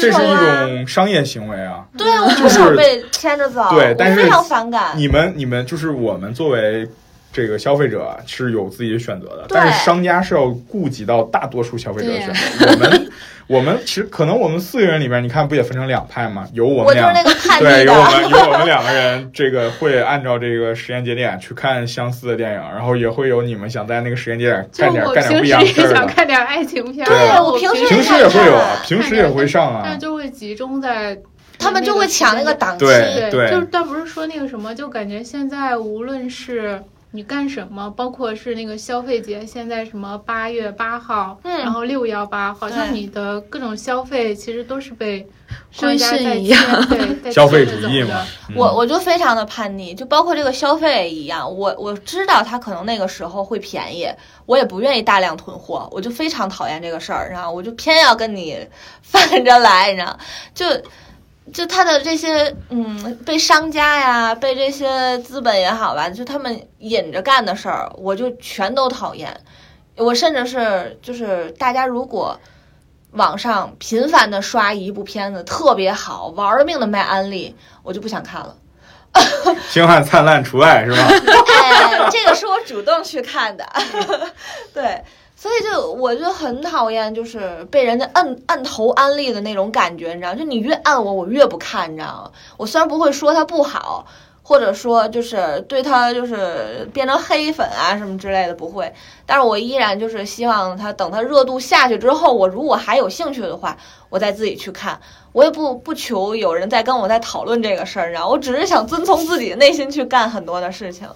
[0.00, 1.84] 这是一种商业行为啊。
[1.96, 4.90] 对啊，我不想被牵着走，对，但是非常反感。
[4.96, 6.84] 你们你们就是我们作为。
[7.32, 12.66] 这个消费者是有自己的选择的，但是商家是要顾及到大多数消费者的选择。
[12.66, 13.10] 我们
[13.50, 16.46] 我们其实可能我们四个人里边，你看不也分成两派吗？
[16.52, 17.12] 有我们两
[17.58, 31.18] 对，有我们有我们两个人，这个会按照这个时间节点去看相似的电影，然后也会有你们想在那个时间节点干点干点不一样的事儿想看点爱情片，对我平时平时也会有啊，平时也会上啊，但就会集中在
[31.58, 36.80] 他们就会抢那个档期，对对，就但不是说那个什么，就感觉现在无论是。
[37.12, 37.90] 你干什么？
[37.90, 45.28] 包括是那个消费节，现在什么八月八号，嗯，然后六幺八，好像你的各种消费其实都是被
[45.76, 48.24] 规训一样， 对，消费主义嘛。
[48.54, 54.08] 我我就非常的叛逆，就包括这个消费一样，我我知道它可能那个时候会便宜，
[54.46, 58.64] 我也不愿意大量囤货，我就非常讨厌这个事儿，然后我就偏要跟你
[59.02, 60.16] 反着来，你知道，
[60.54, 60.66] 就。
[61.52, 69.40] 就他的这些，嗯，被商家呀，被这些资本也好吧，就他们引着干的事儿，我就全都讨厌。
[69.96, 72.38] 我甚至是，就是大家如果
[73.12, 78.56] 网上频繁的刷一部片子特别好，玩了命的卖安利，我就不想看了。
[79.68, 80.98] 星汉灿烂除外是吧？
[81.64, 83.66] 哎，这个是我主动去看的。
[84.72, 85.02] 对，
[85.40, 90.34] 所以就我就很讨厌，就是被人家摁摁头安利的那种感觉，你知道？
[90.34, 92.30] 就你越按我，我越不看，你知道吗？
[92.58, 94.04] 我虽然不会说他不好，
[94.42, 98.92] 或者说就是对他就是变成黑粉啊什么之类的不会，
[99.24, 103.78] 但是我依然就是希望他等他热度下去之后，我如果还有兴趣的话，
[104.10, 105.00] 我再自己去看。
[105.32, 111.08] 我也不不求有人在跟我在讨论这个事儿，你知道我只是想遵从自己的内心去干很多的事情。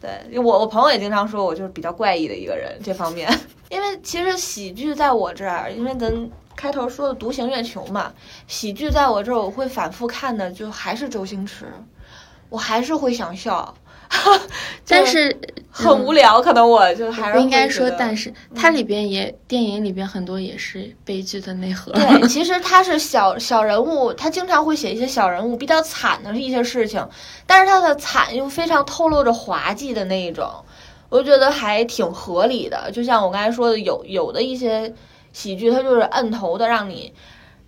[0.00, 3.28] 对我，我朋友也经常说我就是比较怪异的一个人，这方面。
[3.68, 8.12] 因为其实喜剧在我这儿，因为咱开头说的《独行月球》嘛，
[8.46, 11.66] 喜剧在我这儿我会反复看的，就还是周星驰，
[12.48, 13.74] 我还是会想笑。
[14.86, 15.36] 但是
[15.68, 17.90] 很无聊，可能我就还是不应该说。
[17.98, 21.90] 但是它里边也电影里边很多也是悲剧的内核。
[21.90, 27.04] 对， 其实他是小小人物，他经常会写一些小人物比较惨的一些事情，
[27.48, 30.48] 但是他的惨又非常透露着滑稽的那一种。
[31.08, 34.92] 我觉得还挺合理的，就像我刚才说的，有有的一些
[35.32, 37.12] 喜剧，它就是摁头的，让你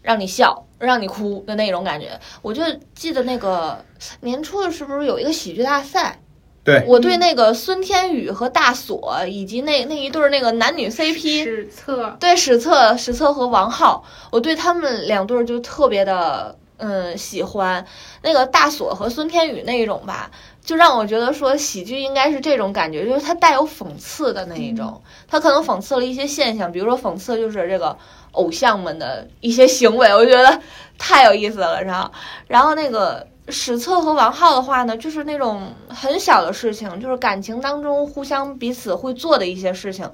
[0.02, 2.18] 让你笑，让你哭的那种感觉。
[2.42, 2.62] 我就
[2.94, 3.84] 记得那个
[4.20, 6.20] 年初的是不是有一个喜剧大赛？
[6.64, 17.86] 对，我对那个孙天宇和大锁以及那那一对那个男女 CP 史册，对史册史册和王浩，我对他们两对就特别的嗯喜欢。
[18.22, 20.30] 那个大锁和孙天宇那一种吧。
[20.68, 27.96] 就让我觉得说喜剧应该是这种感觉，就是它带有讽刺的那一种，它可能讽刺了一些现象，比如说讽刺就是这个
[28.32, 30.60] 偶像们的一些行为，我觉得
[30.98, 32.10] 太有意思了，然后，
[32.48, 40.12] 然后那个史册和王浩的话呢，就是那种很小的事情，就是感情当中互相彼此会做的一些事情，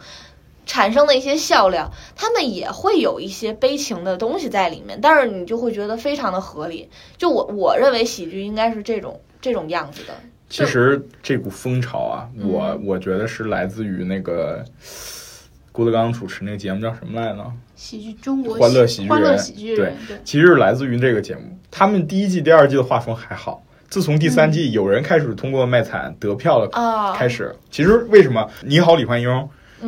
[0.67, 6.88] 产生的一些笑料，他们也会有一些悲情的东西在里面，但是你就会觉得非常的合理。
[7.19, 10.14] 就我我认为喜剧应该是这种这种样子的。
[10.55, 14.64] 其实这股风潮啊，我我觉得是来自于那个
[15.73, 17.45] 郭德纲主持那个节目叫什么来着？
[17.75, 19.93] 喜剧中国欢乐喜剧欢乐喜剧人。
[20.07, 21.43] 对，其实是来自于这个节目。
[21.73, 26.69] 他们第一季、第二季的画风还好，自从第三季有人开始通过卖惨得票了
[27.17, 29.29] 开始，其实为什么《你好，李焕英》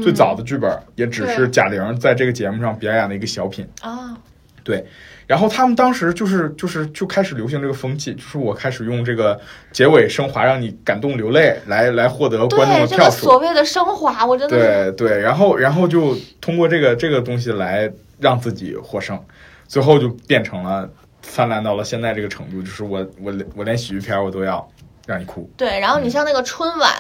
[0.02, 4.18] 最早的剧本也只是贾玲在这个节目上表演的一个小品啊？
[4.64, 4.84] 对。
[5.26, 9.38] 然后他们当时就是就是就开始流行这个风气，就是我开始用这个
[9.72, 13.24] 结尾升华，让你感动流泪，来来获得观众的票数。
[13.24, 19.20] 所谓的升华，我真的对对，然后然后就通过这个这个东西来让自己获胜，
[19.66, 20.88] 最后就变成了
[21.22, 24.64] 泛滥到了现在这个程度，就是我我我连喜剧片我都要
[25.06, 25.50] 让你哭。
[25.56, 26.94] 对，然后你像那个春晚，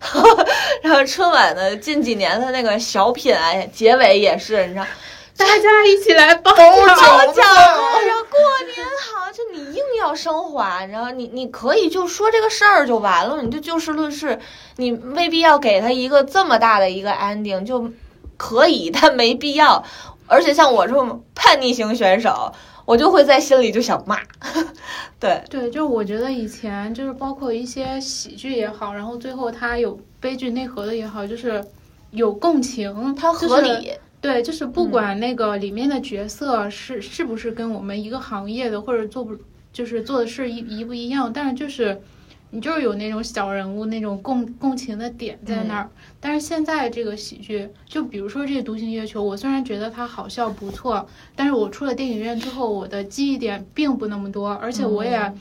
[0.82, 4.86] 然后春晚的近几年的那个小品啊，结尾也是，你知道。
[5.36, 14.38] 大家一起来包饺子，然后过年好，就你硬要升华，然后你你可以就说这个事儿就完了，你就就事论事，
[14.76, 17.90] 你未必要给他一个这么大的一个 ending 就
[18.36, 19.84] 可以， 但没必要。
[20.26, 22.52] 而且像我这种叛逆型选手，
[22.84, 24.18] 我就会在心里就想骂。
[25.20, 31.64] 对对，就是我觉得以前就是包括一些喜剧也好，然后最后它有悲剧内核的也好，就是
[32.10, 33.92] 有共情，它合理。
[34.20, 39.36] 对，就是不管那个里面的角色是是不是跟我们一个行业的，或者做不
[39.72, 42.00] 就是做的事一一不一样，但是就是
[42.50, 45.88] 你就是有那种小人物那种共共情的点在那儿。
[46.18, 55.32] 但是现在这个喜剧，就比如说这个《独行月球》，我虽然觉得它好笑不错，但是我出了电影院之后，我的记忆点并不那么多，而且我也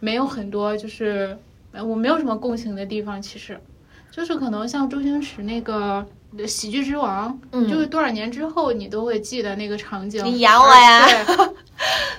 [0.00, 1.36] 没有很多就是
[1.86, 3.60] 我没有什么共情的地方，其实
[4.10, 6.04] 就是可能像周星驰那个。
[6.46, 10.24] 喜剧之王，就是多少年之后你都会记得那个场景。
[10.24, 11.06] 你养我呀！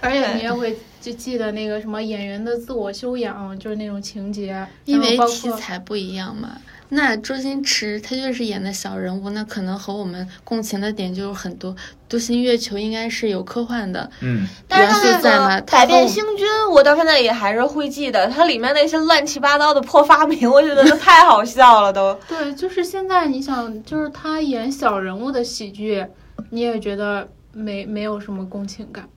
[0.02, 4.66] 而且 你也会就记得那个什么演员的自我修养，就是那种情节。
[4.86, 6.58] 因为题材不一样嘛。
[6.90, 11.76] 那周星驰他就是演的小人物，那可能和我们共情的点就有很多。
[12.08, 15.60] 独行月球应该是有科幻的嗯元素在吗？
[15.62, 22.14] 百变星君，我到现在也还是会记得它里面那些乱七八糟的破发明，我觉得都太好笑了都。
[22.30, 26.06] 对，就是现在你想，就是他演小人物的喜剧，
[26.52, 29.10] 你也觉得没没有什么共情感。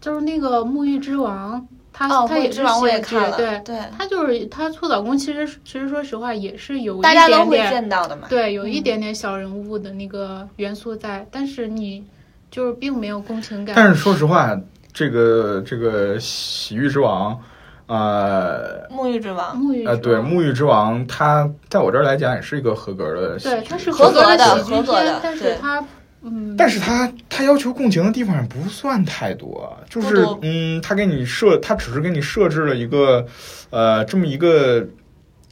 [0.00, 1.60] 就是那个《沐浴之王》。
[1.98, 12.04] 他他也是喜剧，对对，他就是他搓澡工，其实其实说实话也是有大家都会见到的嘛，对，有一点点小人物的那个元素在，但是你
[12.50, 13.74] 就是并没有共情感。
[13.74, 14.54] 但是说实话，
[14.92, 17.40] 这个这个洗浴之王，
[17.86, 25.82] 呃，沐浴之王，沐浴呃，对，沐浴之王，他在我这儿来讲也是一个合格的，对，他是合格的喜剧片，但是他。
[26.28, 33.24] 嗯，但是他他要求共情的地方不算太多，就是嗯，他给你设，他只是给你设置了一个，
[33.70, 34.84] 呃，这么一个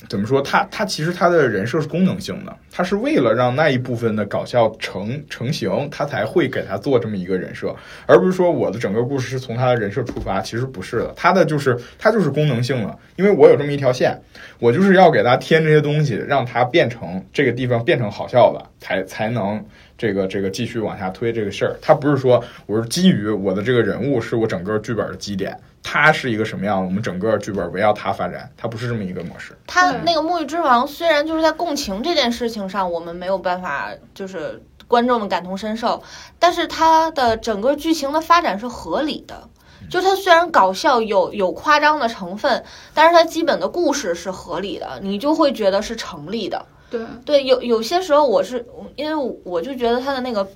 [0.08, 0.42] 怎么说？
[0.42, 10.40] 他他其实他的人设是功能性的，他是为了让那一部分的搞笑成成型，他才会给他做这么一个人设，而不是说我的整个故事是从他的人设出发。
[10.40, 14.20] 其实不是的，他的就是他就是功能性的，因为我有这么一条线，
[14.58, 19.64] 我就是要给他添这些东西，让他变成这个地方变成好笑的，才才能
[19.96, 21.76] 这个这个继续往下推这个事儿。
[21.80, 25.58] 他不是说我是基于我的这个人物是我整个剧本的基点。
[25.86, 26.82] 他是一个什么样？
[26.82, 29.54] 我们整个剧本围绕他发展，他不是这么一个模式。
[29.66, 36.02] 他那个《沐浴之王》虽然就是在共情这件事情上，我们没有办法就是观众们感同身受，
[36.38, 39.48] 但是他的整个剧情的发展是合理的。
[39.90, 42.64] 就他虽然搞笑有有夸张的成分，
[42.94, 46.64] 但是他基本的故事是合理的，你就会觉得是成立的。
[46.98, 48.66] 对对，有有些时候我是
[48.96, 50.48] 因为我就觉得他的那个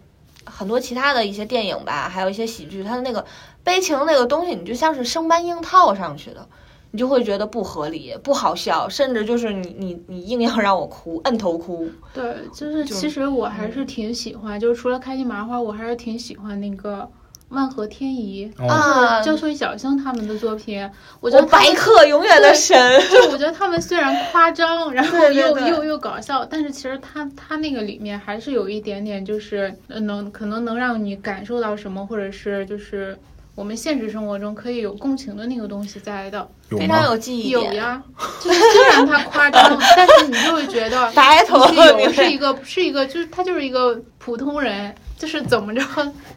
[0.45, 3.25] 很多其他的一些电影吧，还有一些喜剧，他的那个。
[3.65, 6.49] 悲情那个东西，你就像是生搬硬套上去的，
[6.93, 11.87] 你就会觉得不合理、不好笑，甚至就是你你你硬要让我哭，摁头哭。
[12.15, 17.07] 对，就是其实我还是挺喜欢，就是除了开心麻花，我还是挺喜欢那个
[17.51, 20.89] 万和天宜啊，教授小星他们的作品。
[21.21, 23.01] 我觉得白客永远的神。
[23.11, 33.19] 就我觉得他们虽然夸张， 然后又又又搞笑，但是其实他他那个里面还是有一点点，就是能可能能让你感受到什么，或者是就是。
[33.55, 38.01] 我们现实生活中可以有共情的那个东西在的，非常有记忆有呀，
[38.41, 45.83] 就是虽然他夸张， 但是你就会觉得白头有是一个是一个，就是他就是一个普通人，就是怎么着，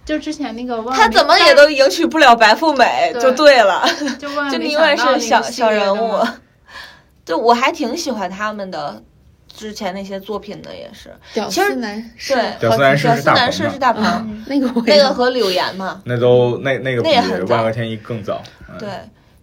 [0.05, 3.83] 就之前那个他怎么也都迎娶不了白富美，就对了，
[4.17, 6.25] 就 就因为是小小人物，
[7.25, 9.03] 就我还挺喜欢他们的。
[9.53, 17.09] 之前那些作品的也是，屌丝男士，对，屌丝男士是大鹏，那个那个和柳岩嘛，那都那那个比
[17.51, 18.41] 万和天一更早。
[18.79, 18.87] 对，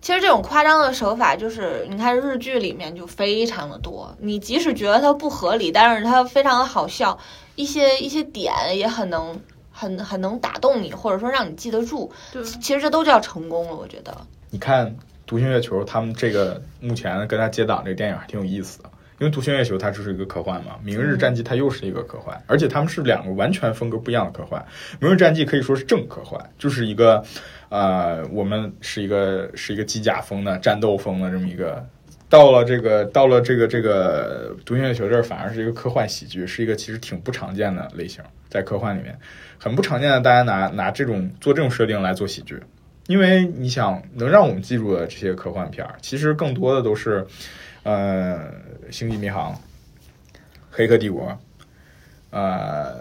[0.01, 4.17] 其实这种夸张的手法，就是你看日剧里面就非常的多。
[4.21, 7.19] 你即使觉得它不合理，但是它非常的好笑，
[7.57, 9.41] 一些一些点也很能
[9.73, 12.11] 很很能打动你，或者说让你记得住。
[12.33, 14.17] 对，其实这都叫成功了，我觉得。
[14.51, 14.87] 你看
[15.27, 18.91] 《独行月球》，他们这个目前跟他接档这个电影还挺有意思的。
[19.21, 24.65] 因为《独行月球》它就是一个科幻嘛，《明日战记》它又是一个科幻，而且他们是两个完全风格不一样的科幻。
[25.01, 27.25] 《明日战记》可以说是正科幻，就是一个，
[27.69, 31.85] 呃，我们是一个是一个机甲风的战斗风的这么一个。
[32.29, 39.19] 到了这个到了这个这个《独行月球》这儿，反而是一个科幻喜剧，是一个其实挺不常见的类型，在科幻里面
[39.59, 40.21] 很不常见的。
[40.21, 42.61] 大家拿拿这种做这种设定来做喜剧，
[43.07, 47.27] 因为你想能让我们记住的这些科幻片儿，其实更多的都是。
[47.85, 48.53] 呃，
[48.91, 49.59] 星际迷航、
[50.71, 51.39] 黑客帝国，
[52.31, 53.01] 呃，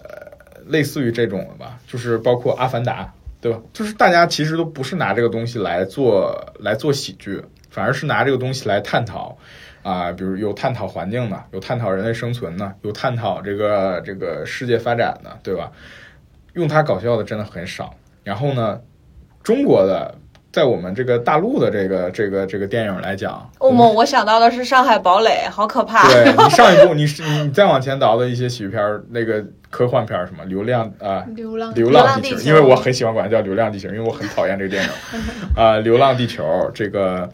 [0.68, 3.60] 类似于这种的吧，就是包括阿凡达，对吧？
[3.74, 9.38] 就是大家其实都不是拿这个东西来做来做喜剧，反而是拿这个东西来探讨
[9.84, 15.72] 啊，比如有探讨环境的，有探讨人类生存的，有探讨这个这个世界发展的，对吧？
[16.54, 17.94] 用它搞笑的真的很少。
[18.24, 18.80] 然后呢，
[19.44, 20.16] 中国的。
[20.50, 26.08] 在我们这个大陆的这个这个这个电影来讲，哦莫，我想到的是《上海堡垒》，好可怕。
[26.08, 34.90] 对你上一部，你你再往前倒的一些喜剧片儿，那个科幻片儿，什么《流浪》啊，《流浪流浪地球》，因为我很喜欢管它叫《流浪地球》，因为我很讨厌这个电影
[35.56, 37.30] 啊，《流浪地球》这个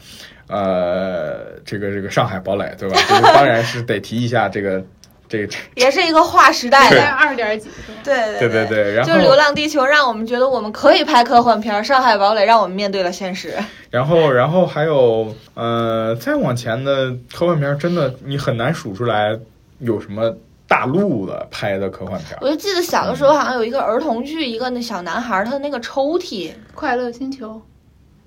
[0.47, 2.97] 呃，这个这个《上海堡垒》，对吧？
[3.33, 4.83] 当然是得提一下这个。
[5.29, 7.67] 这 也是一个划时代的二点几，
[8.03, 13.55] 对对对对，然后就《流浪地球》让我们觉得我们可以拍科幻片，《上海堡垒》让我们面对了现实。
[13.89, 19.35] 然后，然后还有呃，再往前的科幻片，真的你很难数出来
[19.79, 20.37] 有什么
[20.73, 22.35] 大陆的拍的科幻片。
[22.41, 27.49] 我就记得小的时候好像有一个儿童剧，一个那小男孩他的那个抽屉，《快乐星球》，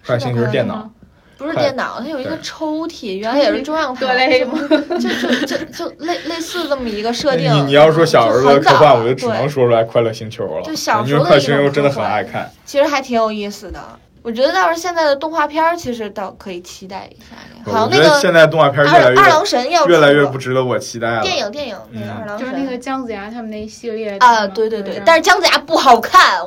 [0.06, 0.88] 快乐星球是电脑。
[1.38, 4.46] 不是电脑，它有一个抽屉，原来也是中央台，就
[4.96, 7.52] 就就就类类似这么一个设定。
[7.52, 10.62] 你你要说小时候的科幻，我就只能说出来《快乐星球》了。
[10.62, 13.78] 就小时候的星球真的很爱看，其实还挺有意思的。
[14.26, 17.70] 我觉得倒是现在的动画片，其实倒可以期待一下。
[17.70, 21.22] 好像，那个现在动画片越来越二郎神要越来越不值得我期待了。
[21.22, 26.40] 电影电影那个二郎神，就是那个姜子牙他们那一系列啊，对对对，但是姜子牙不好看，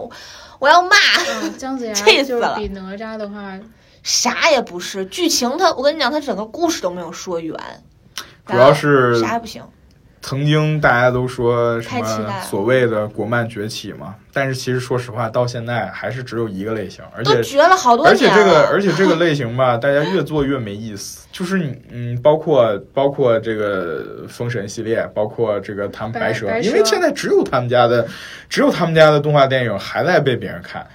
[0.60, 0.90] 我要骂。
[1.58, 2.56] 姜子牙气死了。
[2.58, 3.58] 比哪吒的话。
[4.04, 7.56] 啥也不是，剧情它，我跟你讲，它整个故事都没有说圆，
[8.46, 9.62] 主要是啥也不行。
[10.22, 18.14] 曾经大家都说什么所谓的国漫崛起嘛，但是其实说实话，到现在还是只有一个类型，而且绝了好多年。
[18.14, 21.26] 而且这个，而且这个类型吧， 大家越做越没意思。
[21.32, 28.06] 就是你，嗯，包括包括这个封神系列，包括这个他们白蛇，因为现在只有他们家的，
[28.50, 30.86] 只有他们家的动画电影还在被别人看。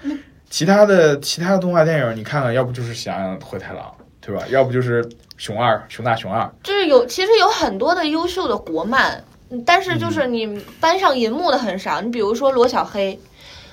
[0.51, 3.85] 其他的其他的动画电影，你看看，要不就是《喜羊羊灰太狼》，
[4.21, 4.43] 对吧？
[4.51, 5.05] 要不就是
[5.37, 10.47] 熊二、熊大、熊二，就是有其实有很多的优秀的国漫，嗯但是就是你
[10.81, 12.01] 搬上银幕的很少。
[12.01, 13.19] 你比如说罗小黑，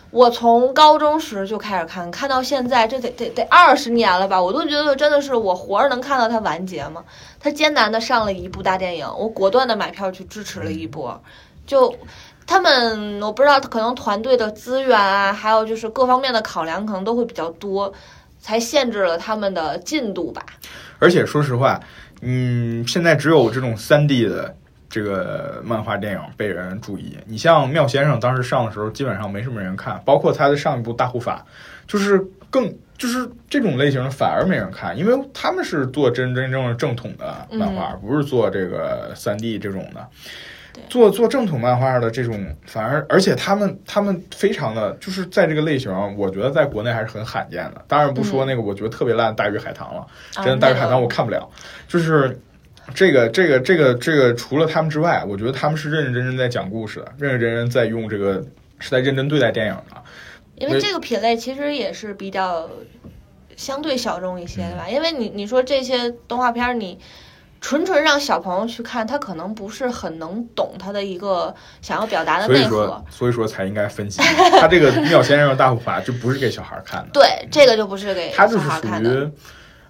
[0.09, 4.41] 我从高中时就开始看，看到现在，这得得得二十年了吧？
[4.41, 7.03] 我都觉得真的是我活着能看到它完结吗？
[7.39, 11.21] 他艰难的上了一部大电影，我果断的买票去支持了一波，
[11.65, 11.95] 就。
[12.47, 17.93] 他们我不知道，可能团队的资源啊，还有就是各方面的考量，可能都会比较多，
[18.41, 20.43] 才限制了他们的进度吧。
[20.99, 21.79] 而且说实话，
[22.21, 24.55] 嗯，现在只有这种三 D 的
[24.89, 27.17] 这个漫画电影被人注意。
[27.25, 31.45] 你像妙先生当时上的时候，基本上没什么人看，包括他的上一部《大护法》，
[31.91, 32.19] 就是
[32.49, 40.07] 更就是这种类型的反而没人看，因为他们是做真真正正正统的漫画，不是做这个三 D 这种的。
[40.89, 47.83] 做做正统漫画的这种，反而而且他们他们非常的就是在这个类型，我觉得在国内还是很罕见的。
[47.87, 50.05] 当然不说那个我觉得特别烂《大鱼海棠》了，
[50.35, 51.49] 真的《大鱼海棠》我看不了。
[51.87, 52.39] 就是
[52.93, 58.43] 这个这个这个这个，除了他们之外，我觉得他们是认认真真在讲故事的，认认真真在用这个
[58.79, 60.01] 是在认真对待电影的。
[60.55, 62.69] 因为这个品类其实也是比较
[63.55, 64.87] 相对小众一些，的吧？
[64.89, 66.99] 因为你你说这些动画片你。
[67.61, 74.19] 纯纯让小朋友去看，他可能不是很能懂他的一个想要表达的内核，所以说才应该分析。
[74.59, 79.31] 他这个妙先生大护法就不是给小孩看的，对，这个就不是给他就是属于，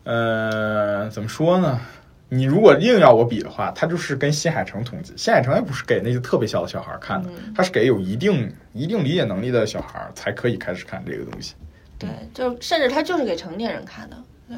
[0.04, 1.80] 呃，怎么说呢？
[2.28, 5.14] 你如果硬要我比的话，他就是跟新海诚同级。
[5.18, 11.56] 新海诚也不是给那些特别小的小孩看的，他是给有一定一定理解能力的小孩才可以开始看这个东西。
[11.98, 14.16] 对，就甚至他就是给成年人看的，
[14.48, 14.58] 对。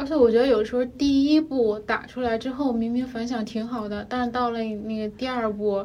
[0.00, 5.84] 而且我觉得有时候第一部打出来之后，明明反响挺好的，但是到了那个第二部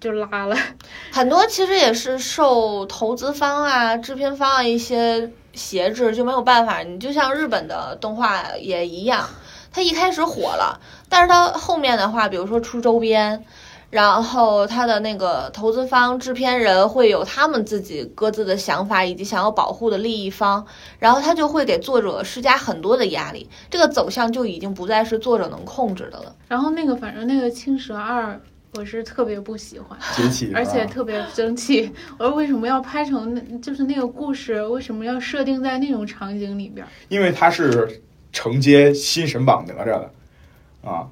[0.00, 0.56] 就拉了。
[1.10, 6.84] 很多其实也是受投资方啊、制片方啊一些挟制，就没有办法。
[6.84, 9.28] 你就像日本的动画也一样，
[9.72, 13.44] 它一开始火了，但是它后面的话，比如说出周边。
[13.94, 20.66] 然后他的那个投资方、制片人会有他们自己各自的想法，以及想要保护的利益方，
[20.98, 26.34] 然后他就会给作者施加很多的压力，这个走向就已经不再是作者能控制的了。
[26.48, 28.32] 然后那个，反正那个《青蛇二》，
[28.76, 29.96] 我是特别不喜欢，
[30.52, 31.88] 而且特别生气。
[32.18, 36.84] 我说为什么要拍成那，就是那个故事为什么要设定在那种场景里边？
[37.08, 40.10] 因为它是承接新神榜哪吒的
[40.84, 41.06] 啊。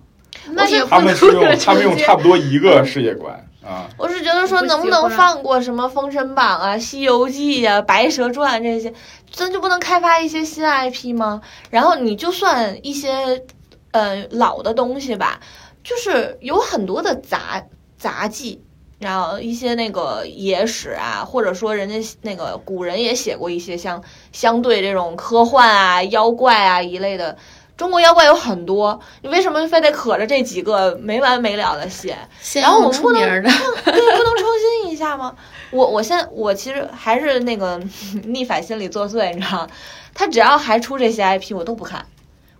[0.50, 3.34] 那也他们是用他们用差不多一个世界观
[3.64, 3.88] 啊。
[3.96, 8.92] 我是觉得说，能不能放过什么《封神榜》啊、《西游记》呀、《白蛇传》这些，
[9.32, 11.40] 咱就不能开发一些新 IP 吗？
[11.70, 13.44] 然后你就算一些
[13.92, 15.40] 呃老的东西吧，
[15.84, 17.64] 就是有很多的杂
[17.96, 18.60] 杂技，
[18.98, 27.36] 然后一些那个野史啊，或者说人家那个古人也写过一些像相对这种科幻啊、妖怪啊一类的。
[27.76, 32.16] 中国妖怪有很多，你为什么非得可着这几个没完没了的写？
[32.54, 33.50] 然后我们不能 对，
[33.84, 34.52] 不能创
[34.82, 35.34] 新一下吗？
[35.70, 37.80] 我我现在我其实还是那个
[38.24, 39.66] 逆反心理作祟，你知道
[40.14, 42.04] 他只要还出这些 IP，我都不看，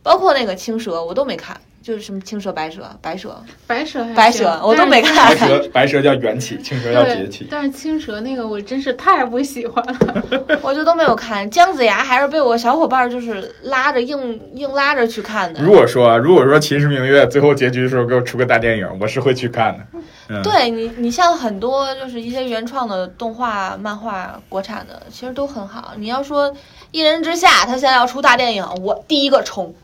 [0.02, 1.60] 包括那个青蛇，我都没看。
[1.82, 5.36] 就是什么青蛇、白蛇、白蛇、白蛇、白蛇，我都没看。
[5.36, 7.46] 白蛇白蛇叫缘起，青蛇叫节气。
[7.50, 10.24] 但是青蛇那个我真是太不喜欢了，
[10.62, 11.50] 我就都没有看。
[11.50, 15.60] 姜子牙还是被我小伙伴就是拉着硬硬拉着去看的。
[15.62, 20.42] 如果说如果说《秦时明月》最后结局的时候给我出个大电影，我是会去看的。
[20.42, 25.92] 对你，你像很多就是一些原创的动画、漫画，国产的其实都很好。
[25.96, 26.48] 你要说
[26.90, 29.74] 《一人之下》，他现在要出大电影，我第一个冲，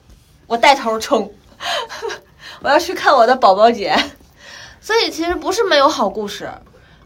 [0.47, 1.31] 我带头冲。
[2.63, 3.95] 我要去看我的宝宝姐，
[4.81, 6.51] 所以其实不是没有好故事，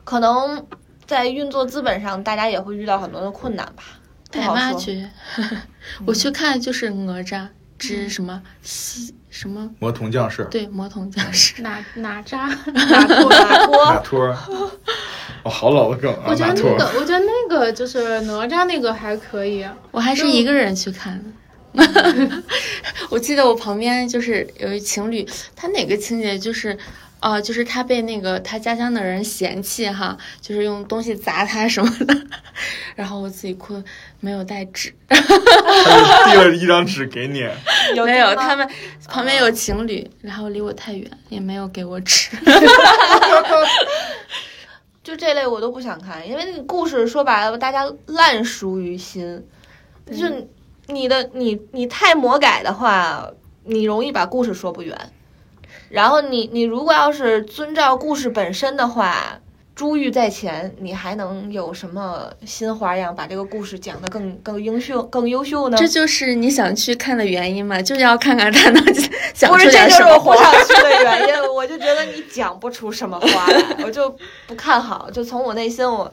[0.04, 0.66] 可能
[1.06, 3.82] 在运作资本上，大家也会遇到很多的困难吧。
[4.30, 5.10] 待挖掘，
[6.06, 7.46] 我去看就是哪吒
[7.78, 12.48] 之什么西什么魔童降世，对魔童降世哪哪吒？
[12.72, 13.28] 哪托？
[13.28, 13.84] 哪托？
[13.92, 14.70] 哪托，
[15.42, 16.24] 哦，好老的梗啊！
[16.28, 21.24] 我觉得那个，我觉得那个就是哪吒那个还可以，我还是一个人去看的。
[23.08, 26.76] 我记得我旁边就是有一情侣，他哪个情节就是，
[27.20, 32.14] 呃，就是他被那个他家乡的人嫌弃哈，就是用东西砸他什么的，
[32.94, 33.82] 然后我自己哭，
[34.20, 35.18] 没有带纸，他
[36.34, 37.42] 就递了一张纸给你，
[37.96, 38.68] 有没有，他们
[39.08, 42.36] 旁边有情侣，然后离我太远，也没有给我纸
[45.02, 49.42] 就这类我都不想看，因为那个故事说白了，大家烂熟于心，
[50.06, 50.26] 就。
[50.86, 53.28] 你的你你太魔改的话，
[53.64, 54.96] 你容易把故事说不圆。
[55.88, 59.38] 然后你你如果要是遵照故事本身的话，
[59.74, 65.76] 珠玉在前，你还能有什么新花样把这个故事讲得更更优秀、更优秀呢？
[65.78, 68.84] 这就是你想去看的原因嘛，就是要看看他能
[69.34, 70.52] 讲不是，这出点什么就是我不花。
[70.52, 71.52] 想去的原因。
[71.52, 74.14] 我就觉得你讲不出什么花来，我就
[74.48, 75.08] 不看好。
[75.10, 76.12] 就从我内心我，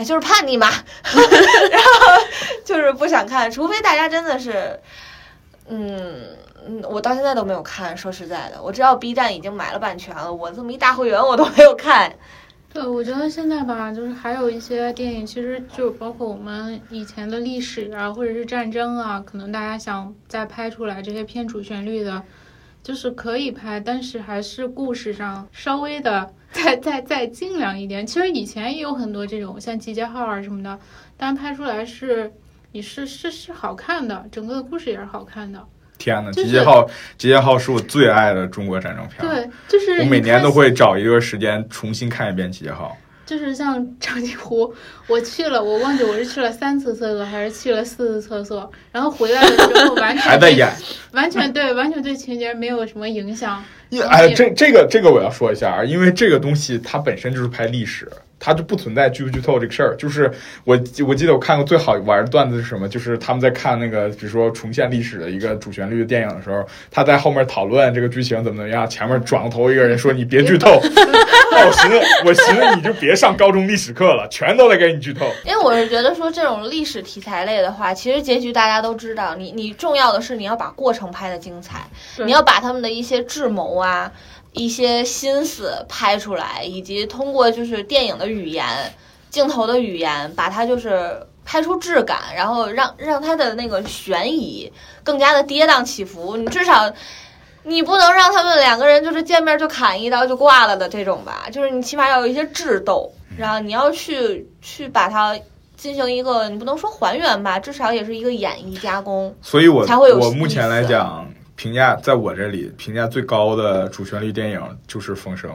[0.00, 0.66] 哎，就是叛逆嘛，
[1.04, 2.22] 然后
[2.64, 4.80] 就是不想看，除非大家真的是，
[5.68, 6.36] 嗯。
[6.66, 7.96] 嗯，我到现在都没有看。
[7.96, 12.12] 说实在的，我知道 B 站已经买了版权了，我这么一大会员我都没有看。
[12.70, 22.22] 对，我觉得现在吧，就是还有一些电影，其实就包括我们以前的历史啊，或者是战争啊，可能大家想再拍出来这些偏主旋律的，
[22.82, 26.30] 就是可以拍，但是还是故事上稍微的
[26.64, 28.06] 再再再精良一点。
[28.06, 30.78] 其实以前也有很多这种像《集结号》啊什么的，
[31.16, 32.32] 但拍出来是
[32.72, 35.64] 你是是是好看的，整个的故事也是好看的。
[35.98, 36.86] 天呐，就是集结号，
[37.18, 39.20] 集结号是我最爱的中国战争片。
[39.20, 42.96] 对，就是我每年都会找一个时间重新看一遍集结号。
[43.30, 44.74] 就是像长津 湖，
[45.06, 50.68] 我去了，我忘记我是去了三次厕所还是去了四次厕所，然后回来的时候完全还在演，
[51.12, 53.62] 完全对，完全对情节没有什么影响。
[53.90, 58.10] 因哎，这这个这个我要说一下啊，因为这个东西它本身就是拍历史，
[58.40, 59.94] 它就不存在剧不剧透这个事儿。
[59.96, 60.28] 就是
[60.64, 60.76] 我
[61.06, 62.88] 我记得我看过最好玩的段子是什么？
[62.88, 70.80] 就是他们在看那个比如说重现历史的一个主旋律的电影的时候，他在后面讨论这个剧情怎么怎么样，前面转过头一个人说你别剧透，
[71.52, 75.30] 那我寻思我寻思你就别上高中历史课了，全都得给你剧透。
[75.44, 81.86] 因为我是觉得说这种历史题材类的话，其实结局大家都知道，你你重要的是你要把过程拍的精彩，
[82.24, 84.10] 你要把他们的一些智谋啊、
[84.52, 88.66] 一些心思拍出来，以及通过就是电影的语言、
[89.30, 94.72] 镜头的语言，把它就是拍出质感，然后让让它的那个悬疑
[95.02, 96.36] 更加的跌宕起伏。
[96.36, 96.92] 你至少。
[97.62, 105.38] 你不能让他们两个人就是见面就砍一刀就挂了的这种吧， 就是你起码要有一些智斗，然后你要去去把它
[105.76, 109.36] 进行一个，你不能说还原吧，至少也是一个演绎加工。
[109.42, 111.29] 所以我才会有我目前来讲，
[111.60, 115.50] 评价在我这里评价最高的主旋律电影就是《风声》。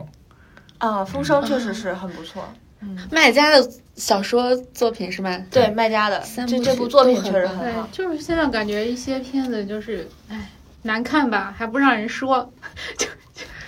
[0.78, 2.48] 啊，风声确实是很不错。
[2.82, 5.36] 嗯麦家的小说作品是吗？
[5.50, 7.90] 对麦家的三部曲这这部作品确实很好，。
[7.92, 10.52] 对就是现在感觉一些片子就是，哎，
[10.84, 12.54] 难看吧，还不让人说。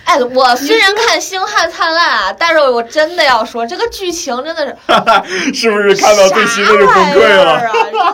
[0.08, 7.52] 哎，我虽然看《星汉灿烂》啊，但是我真的要说，这个剧情真的是 是不是看到最新的就崩溃了？
[7.52, 7.60] 啊！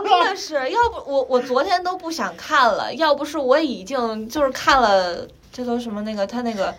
[0.03, 5.19] 真的是，要不我我昨天都不想看了，要不是我已经就是看了，
[5.53, 6.75] 这都什么那个他那个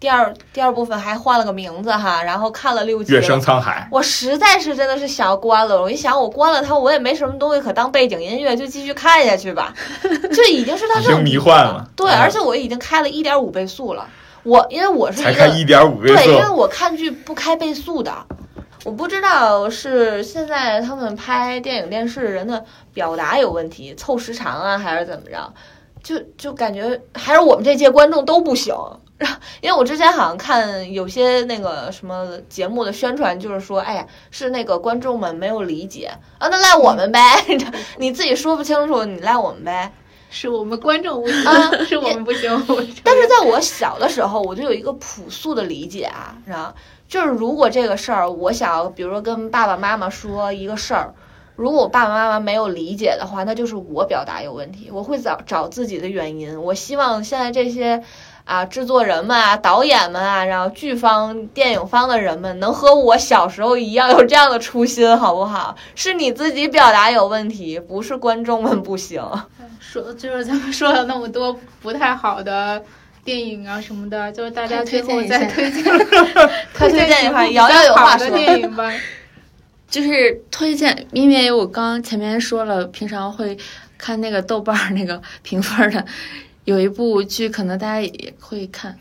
[0.00, 3.40] 第二第二部分还换了个名字哈，然后看了六集月升。
[3.40, 9.72] 沧海，我实在是真的是想要关了，我一想我关了它，我也没什么东西可当背景音乐，就继续看下去吧。
[10.34, 14.04] 这已经是到已经迷幻了对，嗯而且我已经开了一点五倍速了。
[14.46, 18.12] 我因为我是才一个开一点五倍对，因为，我看剧不开倍速的，
[18.84, 25.52] 我不知道是现在他们拍电影电视人的表达有问题，凑时长啊，还是怎么着？
[26.00, 28.72] 就就感觉还是我们这届观众都不行。
[29.62, 37.20] 因为我之前好像看有些那个什么节目的宣传，就是说，哎呀，是那个观众们没有理解啊，那赖我们呗，
[37.98, 39.90] 你自己说不清楚，你赖我们呗。
[40.38, 42.50] 是我们观众不行，啊是我们不行。
[43.02, 46.74] 但是在我小的时候，我就有一个朴素的理解啊，你知道，
[47.08, 51.14] 就是如果这个事儿，我想要，比如说跟爸爸妈妈说一个事儿，
[51.54, 56.62] 如果我爸爸妈妈没有理解的话，那就是我表达有问题，我会找找自己的原因。
[56.62, 58.02] 我希望现在这些
[58.46, 65.76] 啊制作人们啊、导演们啊，然后剧方、电影方的人们，能和我小时候一样有这样的初心，好不好？
[65.94, 69.22] 是你自己表达有问题，不是观众们不行。
[69.80, 72.82] 说就是咱们说了那么多不太好的
[73.24, 75.82] 电影啊什么的，就是大家推最后荐一下再 推荐
[76.72, 78.92] 快推荐一部比款瑶瑶有话说电影吧。
[79.88, 83.56] 就是推荐，因为我刚前面说了，平常会
[83.96, 86.04] 看那个豆瓣儿那个评分的，
[86.66, 88.98] 有一部剧可能大家也会看，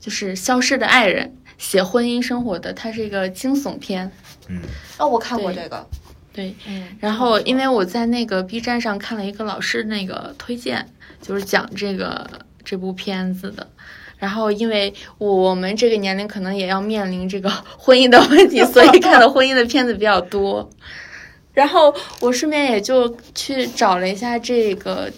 [0.00, 4.10] 就是《消失的爱人》，写婚姻生活的，它是一个惊悚片。
[4.48, 4.58] 嗯，
[4.98, 5.86] 哦，我看过这个，
[6.32, 10.88] 对，嗯，然后因为我在那个 B 站上看了一个老师那个推荐，
[11.20, 12.28] 就是讲这个
[12.64, 13.68] 这部片子的。
[14.16, 20.70] 然后，因为我们这个年龄可能也要面临这个婚姻的问题，所以看的婚姻的片子比较多。
[21.52, 25.10] 然后我顺便也就去找了一下这个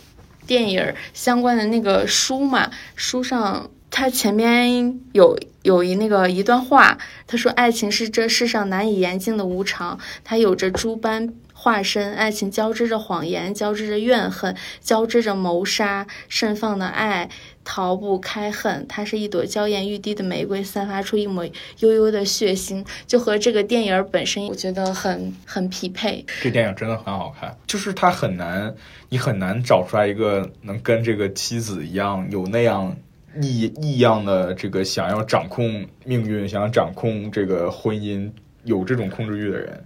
[0.53, 11.33] 电影相关的那个书嘛，书上它前面有有一那个一段话，他说：“爱情是这世上难以言尽的无常，它有着诸般
[11.63, 17.31] 化身，爱情交织着谎言，交织着怨恨，交织着谋杀，盛放的爱
[17.63, 18.85] 逃不开恨。
[18.89, 21.49] 它是一朵娇艳欲滴的玫瑰，散发出一抹
[21.79, 26.27] 悠悠的血腥，就和这个电影本身，我觉得很很匹配。
[26.43, 28.75] 这电影真的很好看，就是它很难，
[29.09, 32.97] 你很难找出来一个能跟这个妻子一样有那样。
[33.41, 38.31] 异异样的这个想要掌控命运、想要掌控这个婚姻、
[38.65, 39.83] 有这种控制欲的人，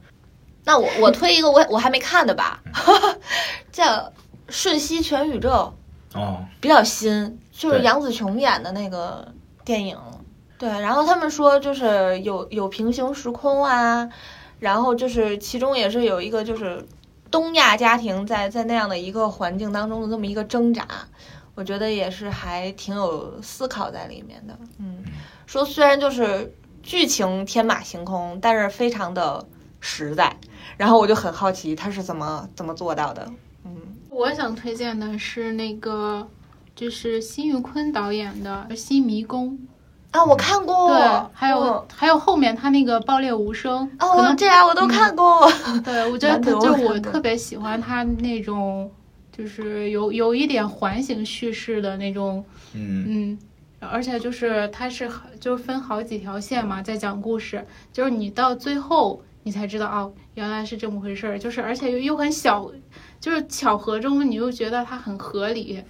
[0.66, 2.60] 那我我推一个我我还没看的吧，
[3.70, 3.84] 叫
[4.48, 5.72] 《瞬息全宇宙》
[6.18, 9.32] 哦，比较新，就是杨紫琼演的那个
[9.64, 9.96] 电影。
[10.58, 14.08] 对，然后他们说就是有有平行时空啊，
[14.58, 16.84] 然后就是其中也是有一个就是
[17.30, 20.84] 东亚家庭在在那样的一个环境当中的这么一个挣扎。
[21.54, 25.04] 我觉得也是还挺有思考在里面的，嗯，
[25.46, 26.52] 说虽然就是
[26.82, 29.46] 剧情天马行空，但是非常的
[29.80, 30.36] 实在。
[30.76, 33.26] 然后我就很好奇他是怎么怎么做到的，
[33.64, 33.76] 嗯。
[34.10, 36.26] 我想推荐的是那个，
[36.74, 39.58] 就是辛玉坤导演的《新迷宫》
[40.18, 40.88] 啊，我看过。
[40.88, 45.50] 对，还有还有后面他那个《爆裂无声》哦，这俩我都看过。
[45.84, 48.90] 对，我觉得就我特别喜欢他那种。
[49.36, 53.38] 就是有有一点环形叙事的那种，嗯嗯，
[53.80, 57.62] 而且就是它是就是分好几条线嘛，在讲故事，
[57.92, 62.68] 就是你到最后你才知道哦，原来是这么回事儿，就是而且又又很小，
[63.20, 65.80] 就是巧合中你又觉得它很合理，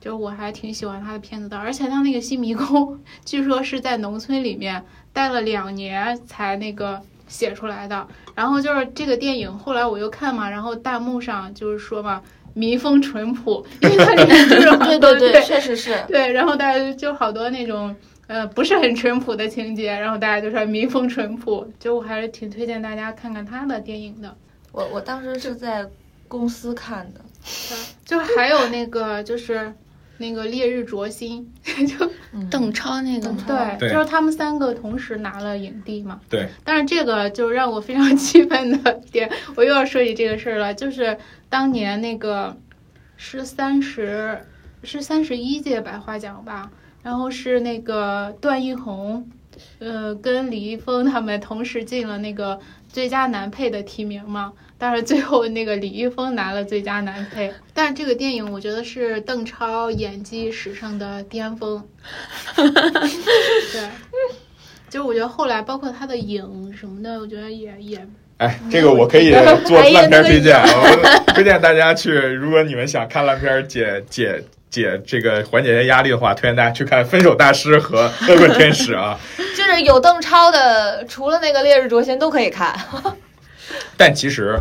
[0.00, 4.82] 就是我还挺喜欢他的片子的，而且他那个新迷宫据说是在农村里面
[5.12, 12.22] 待了两年才那个写出来的，然后就是这个电影后来我又看嘛，然后弹幕上就是说嘛。
[12.54, 16.32] 民风淳朴，因为它里面就是对对对，确实是对。
[16.32, 17.94] 然后大家就好多那种
[18.26, 24.36] 呃不是很淳朴的情节，然后大家就说民风淳朴，就我还是挺推荐大家看看他的电影的。
[24.72, 25.88] 我我当时是在
[26.28, 27.20] 公司看的，
[28.04, 29.72] 就还有那个就是。
[30.18, 32.10] 那个烈日灼心，就
[32.50, 36.18] 邓超那个，对，就是他们三个同时拿了影帝嘛。
[36.30, 36.48] 对。
[36.64, 41.18] 但是这个就让我非常 气愤的点，我又要说起这个事儿了，就是
[41.50, 42.56] 当年那个
[43.18, 44.40] 是三十，
[44.82, 46.70] 是三十一届百花奖吧，
[47.06, 49.30] 然后是那个段奕宏，
[49.78, 52.58] 呃，跟李易峰他们同时进了那个
[52.92, 54.52] 最佳男配的提名嘛。
[54.76, 61.80] 但是最后那个李易峰拿了最佳男配，但是这个电影我觉得是邓超演技史上的巅峰。
[62.56, 63.88] 对，
[64.90, 68.04] 就是我觉得后来包括他的影什么的，我觉得也也。
[68.38, 69.30] 哎，这个我可以
[69.64, 70.60] 做烂片 推荐，
[71.36, 72.10] 推荐大家去。
[72.10, 74.42] 如果你们想看烂片解解
[74.82, 79.18] 解这个缓解一下压力的话，推荐大家去看《分手大师》和《恶棍天使》啊。
[79.56, 82.78] 就是有邓超的，除了那个《烈日灼心》都可以看。
[83.96, 84.58] 但其实，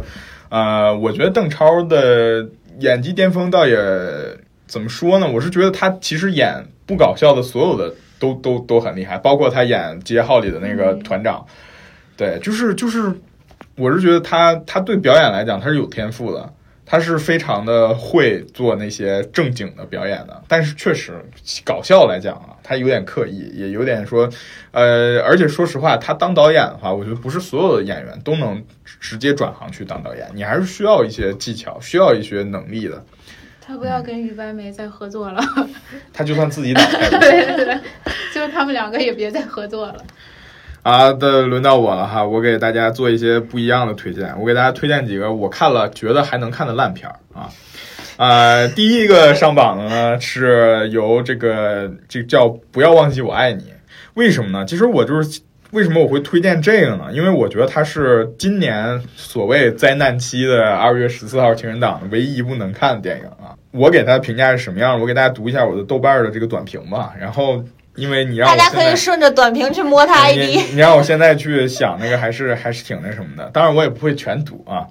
[0.50, 2.48] 呃，我觉得邓超的
[2.80, 3.78] 演技巅峰倒也
[4.66, 5.28] 怎么说呢？
[5.30, 11.46] 我是觉得他其实演不搞笑的所有的都都都很厉害，包括他演《集结号》里的那个团长。
[12.18, 13.14] 对，就是就是，
[13.76, 16.50] 我是觉得他他对表演来讲他是有天赋的。
[16.86, 21.14] 他是非常的会做那些正经的表演的，但是确实
[21.64, 24.30] 搞笑来讲啊，他有点刻意，也有点说，
[24.72, 28.64] 呃，而且说实话，他当导演的话，我觉得不是所有的演员都能
[29.00, 33.04] 直接转行去当导演，你还是需要一些技巧，需要一些能力的。
[33.68, 35.42] 他不要跟于白梅再合作了，
[36.14, 36.82] 他就算自己导，
[37.20, 37.80] 对对对，
[38.32, 39.98] 就他们两个也别再合作了。
[40.86, 44.32] 啊，的轮到我了哈，我给大家做一些不一样的推荐。
[44.40, 47.50] 我给大家推荐几个我看了觉得还能看的烂片儿啊。
[48.18, 53.64] 呃，第一个上榜的呢是由这个这叫《不要忘记我爱你》。
[54.14, 54.64] 为什么呢？
[54.64, 57.06] 其实我就是为什么我会推荐这个呢？
[57.12, 63.58] 因为我觉得它是今年所谓灾难期的二月十四号情人档唯一一部能看的电影啊。
[63.72, 65.02] 我给它的评价是什么样？
[65.02, 67.64] 我给大家读一下我的豆瓣的这个短评吧，然后。
[67.96, 73.50] 因为你让大家可以顺着短评去摸它 ID，你让我现在去想那个还是还是挺那什么的。
[73.52, 74.86] 当然我也不会全读啊，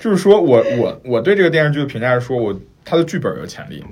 [0.00, 3.84] 就是说我我我对这个电视剧的评价是说，我他的剧本有潜力，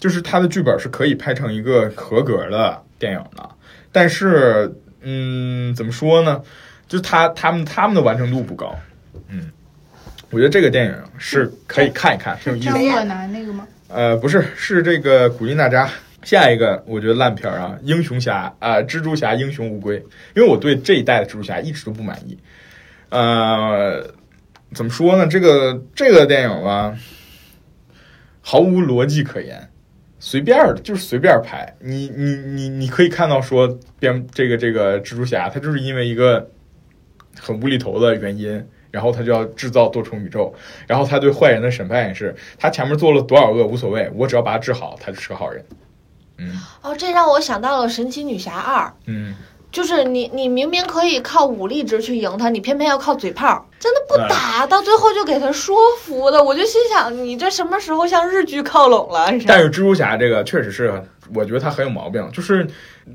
[0.00, 3.48] 就是他的剧本是可以拍成一个合格的电影的。
[3.92, 6.42] 但是嗯，怎么说呢？
[6.88, 8.74] 就他他们他们的完成度不高。
[9.28, 9.50] 嗯，
[10.30, 12.66] 我觉得这个电影是可以看一看，挺有意思。
[12.66, 13.66] 张若楠那个吗？
[13.88, 15.88] 呃，不是，是这个古力娜扎。
[16.26, 19.94] 下一个我觉得烂片儿啊，英雄侠啊，蜘蛛侠英雄无归，
[20.34, 22.36] 因为我对这一代的蜘蛛侠一直都不满意。
[23.10, 24.04] 呃，
[24.74, 25.28] 怎么说呢？
[25.28, 26.98] 这个这个电影吧，
[28.40, 29.70] 毫无逻辑可言，
[30.18, 31.76] 随便的，就是随便拍。
[31.78, 36.50] 你你你你可以看到说，编这个这个蜘蛛侠，他就是因为一个
[37.38, 38.66] 很无厘头的原因。
[38.90, 40.54] 然后他就要制造多重宇宙，
[40.86, 45.62] 然后他对坏人的审判也是，他前面做了多少恶无所谓，我只要把他治好，他就是个好人。
[46.38, 49.34] 嗯哦，这让我想到了《神奇女侠二》，嗯，
[49.72, 59.26] 就是你你明明可以靠武力值去赢他，你偏偏要靠嘴炮，真的不打，到最后就给他说服的，我就心想你这什么时候向日剧靠拢了？
[59.46, 61.02] 但是蜘蛛侠这个确实是，
[61.34, 62.66] 我觉得他很有毛病，就是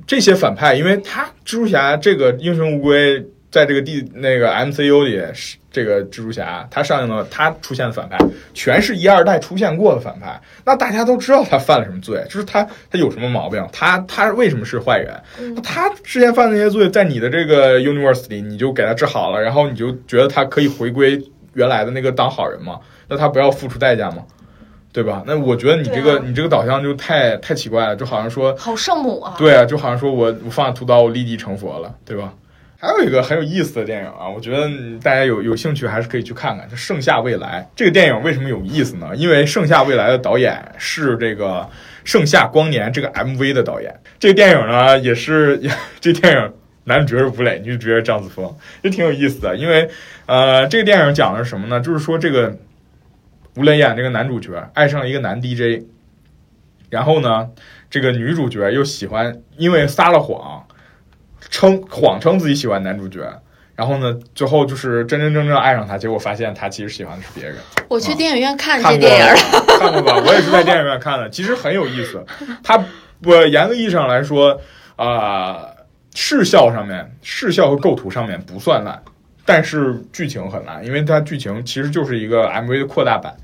[0.06, 3.26] 这些反派，因为他蜘蛛侠这个英雄无归。
[3.52, 8.18] 在这个地那个 MCU 里，是这个蜘蛛侠他上映了，他出现的反派
[8.54, 15.62] 全是一二代出现过的反派，那大家都知道他犯了什么罪，就是他他有什么毛病，他他为什么是坏人？
[15.64, 21.18] 他之前犯的那些罪，在你的这个 universe 里，你就给他治好了，然后你就觉得他可以回归
[21.54, 22.80] 原来的那个当好人嘛？
[23.08, 24.24] 那他不要付出代价吗？
[24.94, 25.24] 对吧？
[25.26, 32.34] 那我觉得你这个你这个导向就太太奇怪了，就好像说好圣母啊，对啊，就好像说我我放下屠刀，我立地成佛了，对吧？
[32.82, 34.68] 还有一个很有意思的电影啊，我觉得
[35.04, 39.12] 大家有有兴趣还是可以去看看，就《盛夏未来》这个电影为什么有意思呢？
[39.16, 41.48] 因为《盛夏未来》的导演是这个
[42.04, 43.94] 《盛夏光年》这个 MV 的导演。
[44.18, 45.62] 这个电影呢，也是
[46.02, 46.54] 这电影
[46.86, 48.52] 男主角是吴磊，女主角是张子枫，
[48.82, 49.56] 也挺有意思的。
[49.56, 49.88] 因为
[50.26, 51.80] 呃，这个电影讲的是什么呢？
[51.80, 52.58] 就是说这个
[53.58, 55.86] 吴磊演这个男主角爱上了一个男 DJ，
[56.90, 57.52] 然后呢，
[57.92, 60.66] 这个女主角又喜欢，因为撒了谎。
[61.50, 63.20] 称谎称自己喜欢男主角，
[63.76, 67.56] 然后呢，最后就是真真正正爱上他，结果发现他其实喜欢的是别人。
[67.90, 70.22] 我去电影院看这电影了，看过吧？
[70.26, 72.24] 我也是在电影院看的，其实很有意思。
[72.64, 72.82] 他
[73.24, 74.62] 我严格意义上来说，
[74.96, 75.68] 啊，
[76.14, 79.02] 视效上面、视效和构图上面不算烂，
[79.46, 83.36] 但是剧情很烂，因为它剧情其实就是一个 MV 的扩大版。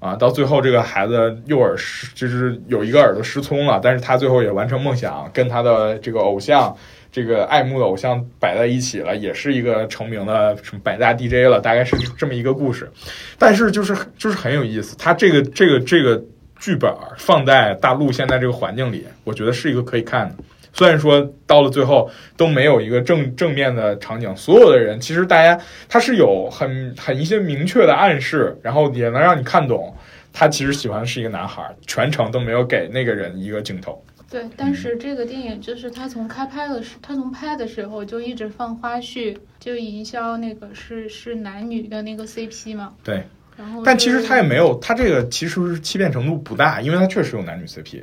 [0.00, 6.76] 啊，到最后这个孩子右耳失，就是有一个耳朵失聪了，但是他最后也完成梦想，跟他的这个偶像。
[7.12, 12.90] 这个爱慕的偶像摆在一起了，也是一个成名的什么百大 DJ 了，大概是这么一个故事。
[13.38, 16.20] 但是就是就是很有意思，他这个这个这个
[16.58, 20.36] 剧本放在大陆现在这个环境里，我觉得是一个可以看的。
[20.72, 29.94] 虽然说到了最后都没有一个正正面的场景，所有的人其实大家他是有很很一些明确的暗示，然后也能让你看懂
[30.32, 34.02] 他其实喜欢的是一个男孩，全程都没有给那个人一个镜头。
[34.32, 42.94] 对，但是这个电影就是他从开拍的时，他从拍的时候就一直放花絮，就营销那个是是男女的那个 CP 嘛。
[43.04, 43.24] 对，
[43.58, 48.02] 然后但其实他也没有，他这个其实是欺骗程度不大，因为他确实有男女 CP。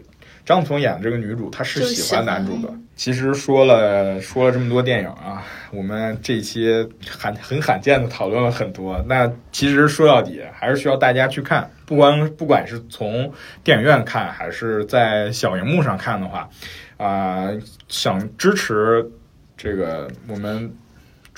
[0.49, 2.73] 张子枫演的这个女主，她是喜欢男主的。
[2.95, 6.67] 其实说了说了这么多电影啊， 我们这一期
[7.07, 8.99] 罕很罕见的讨论了很多。
[9.07, 11.69] 那其实说到底，还是需要大家去看。
[11.85, 13.31] 不光不管是从
[13.63, 16.49] 电影院看，还是在小荧幕上看的话，
[16.97, 17.47] 啊，
[17.87, 19.07] 想支持
[19.55, 20.73] 这个我们。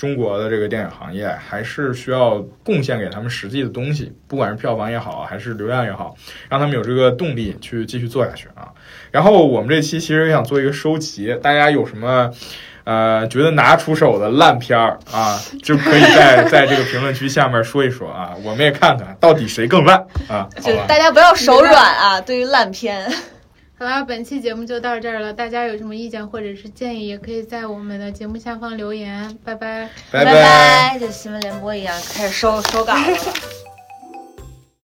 [0.02, 6.16] 中国的这个电影行业还是需要贡献给他们实际的东西，不管是票房也好，还是流量也好，
[6.48, 8.66] 让他们有这个动力去继续做下去啊。
[9.12, 12.28] 然后我们这期其实也想做一个收集，大家有什么
[12.82, 20.48] 呃觉得拿出手的烂片儿啊，就可以在在这个评论区下面说一说啊， 我们也看看到底谁更烂啊。
[20.60, 23.08] 就大家不要手软啊，对于烂片。
[23.82, 25.32] 好了，本期节目就到这儿了。
[25.32, 29.36] 大家有什么意见或者是建议，也可以在我们的节目下方留言。
[29.44, 33.00] 拜拜，拜拜，就新闻联播一样，开始收收稿了。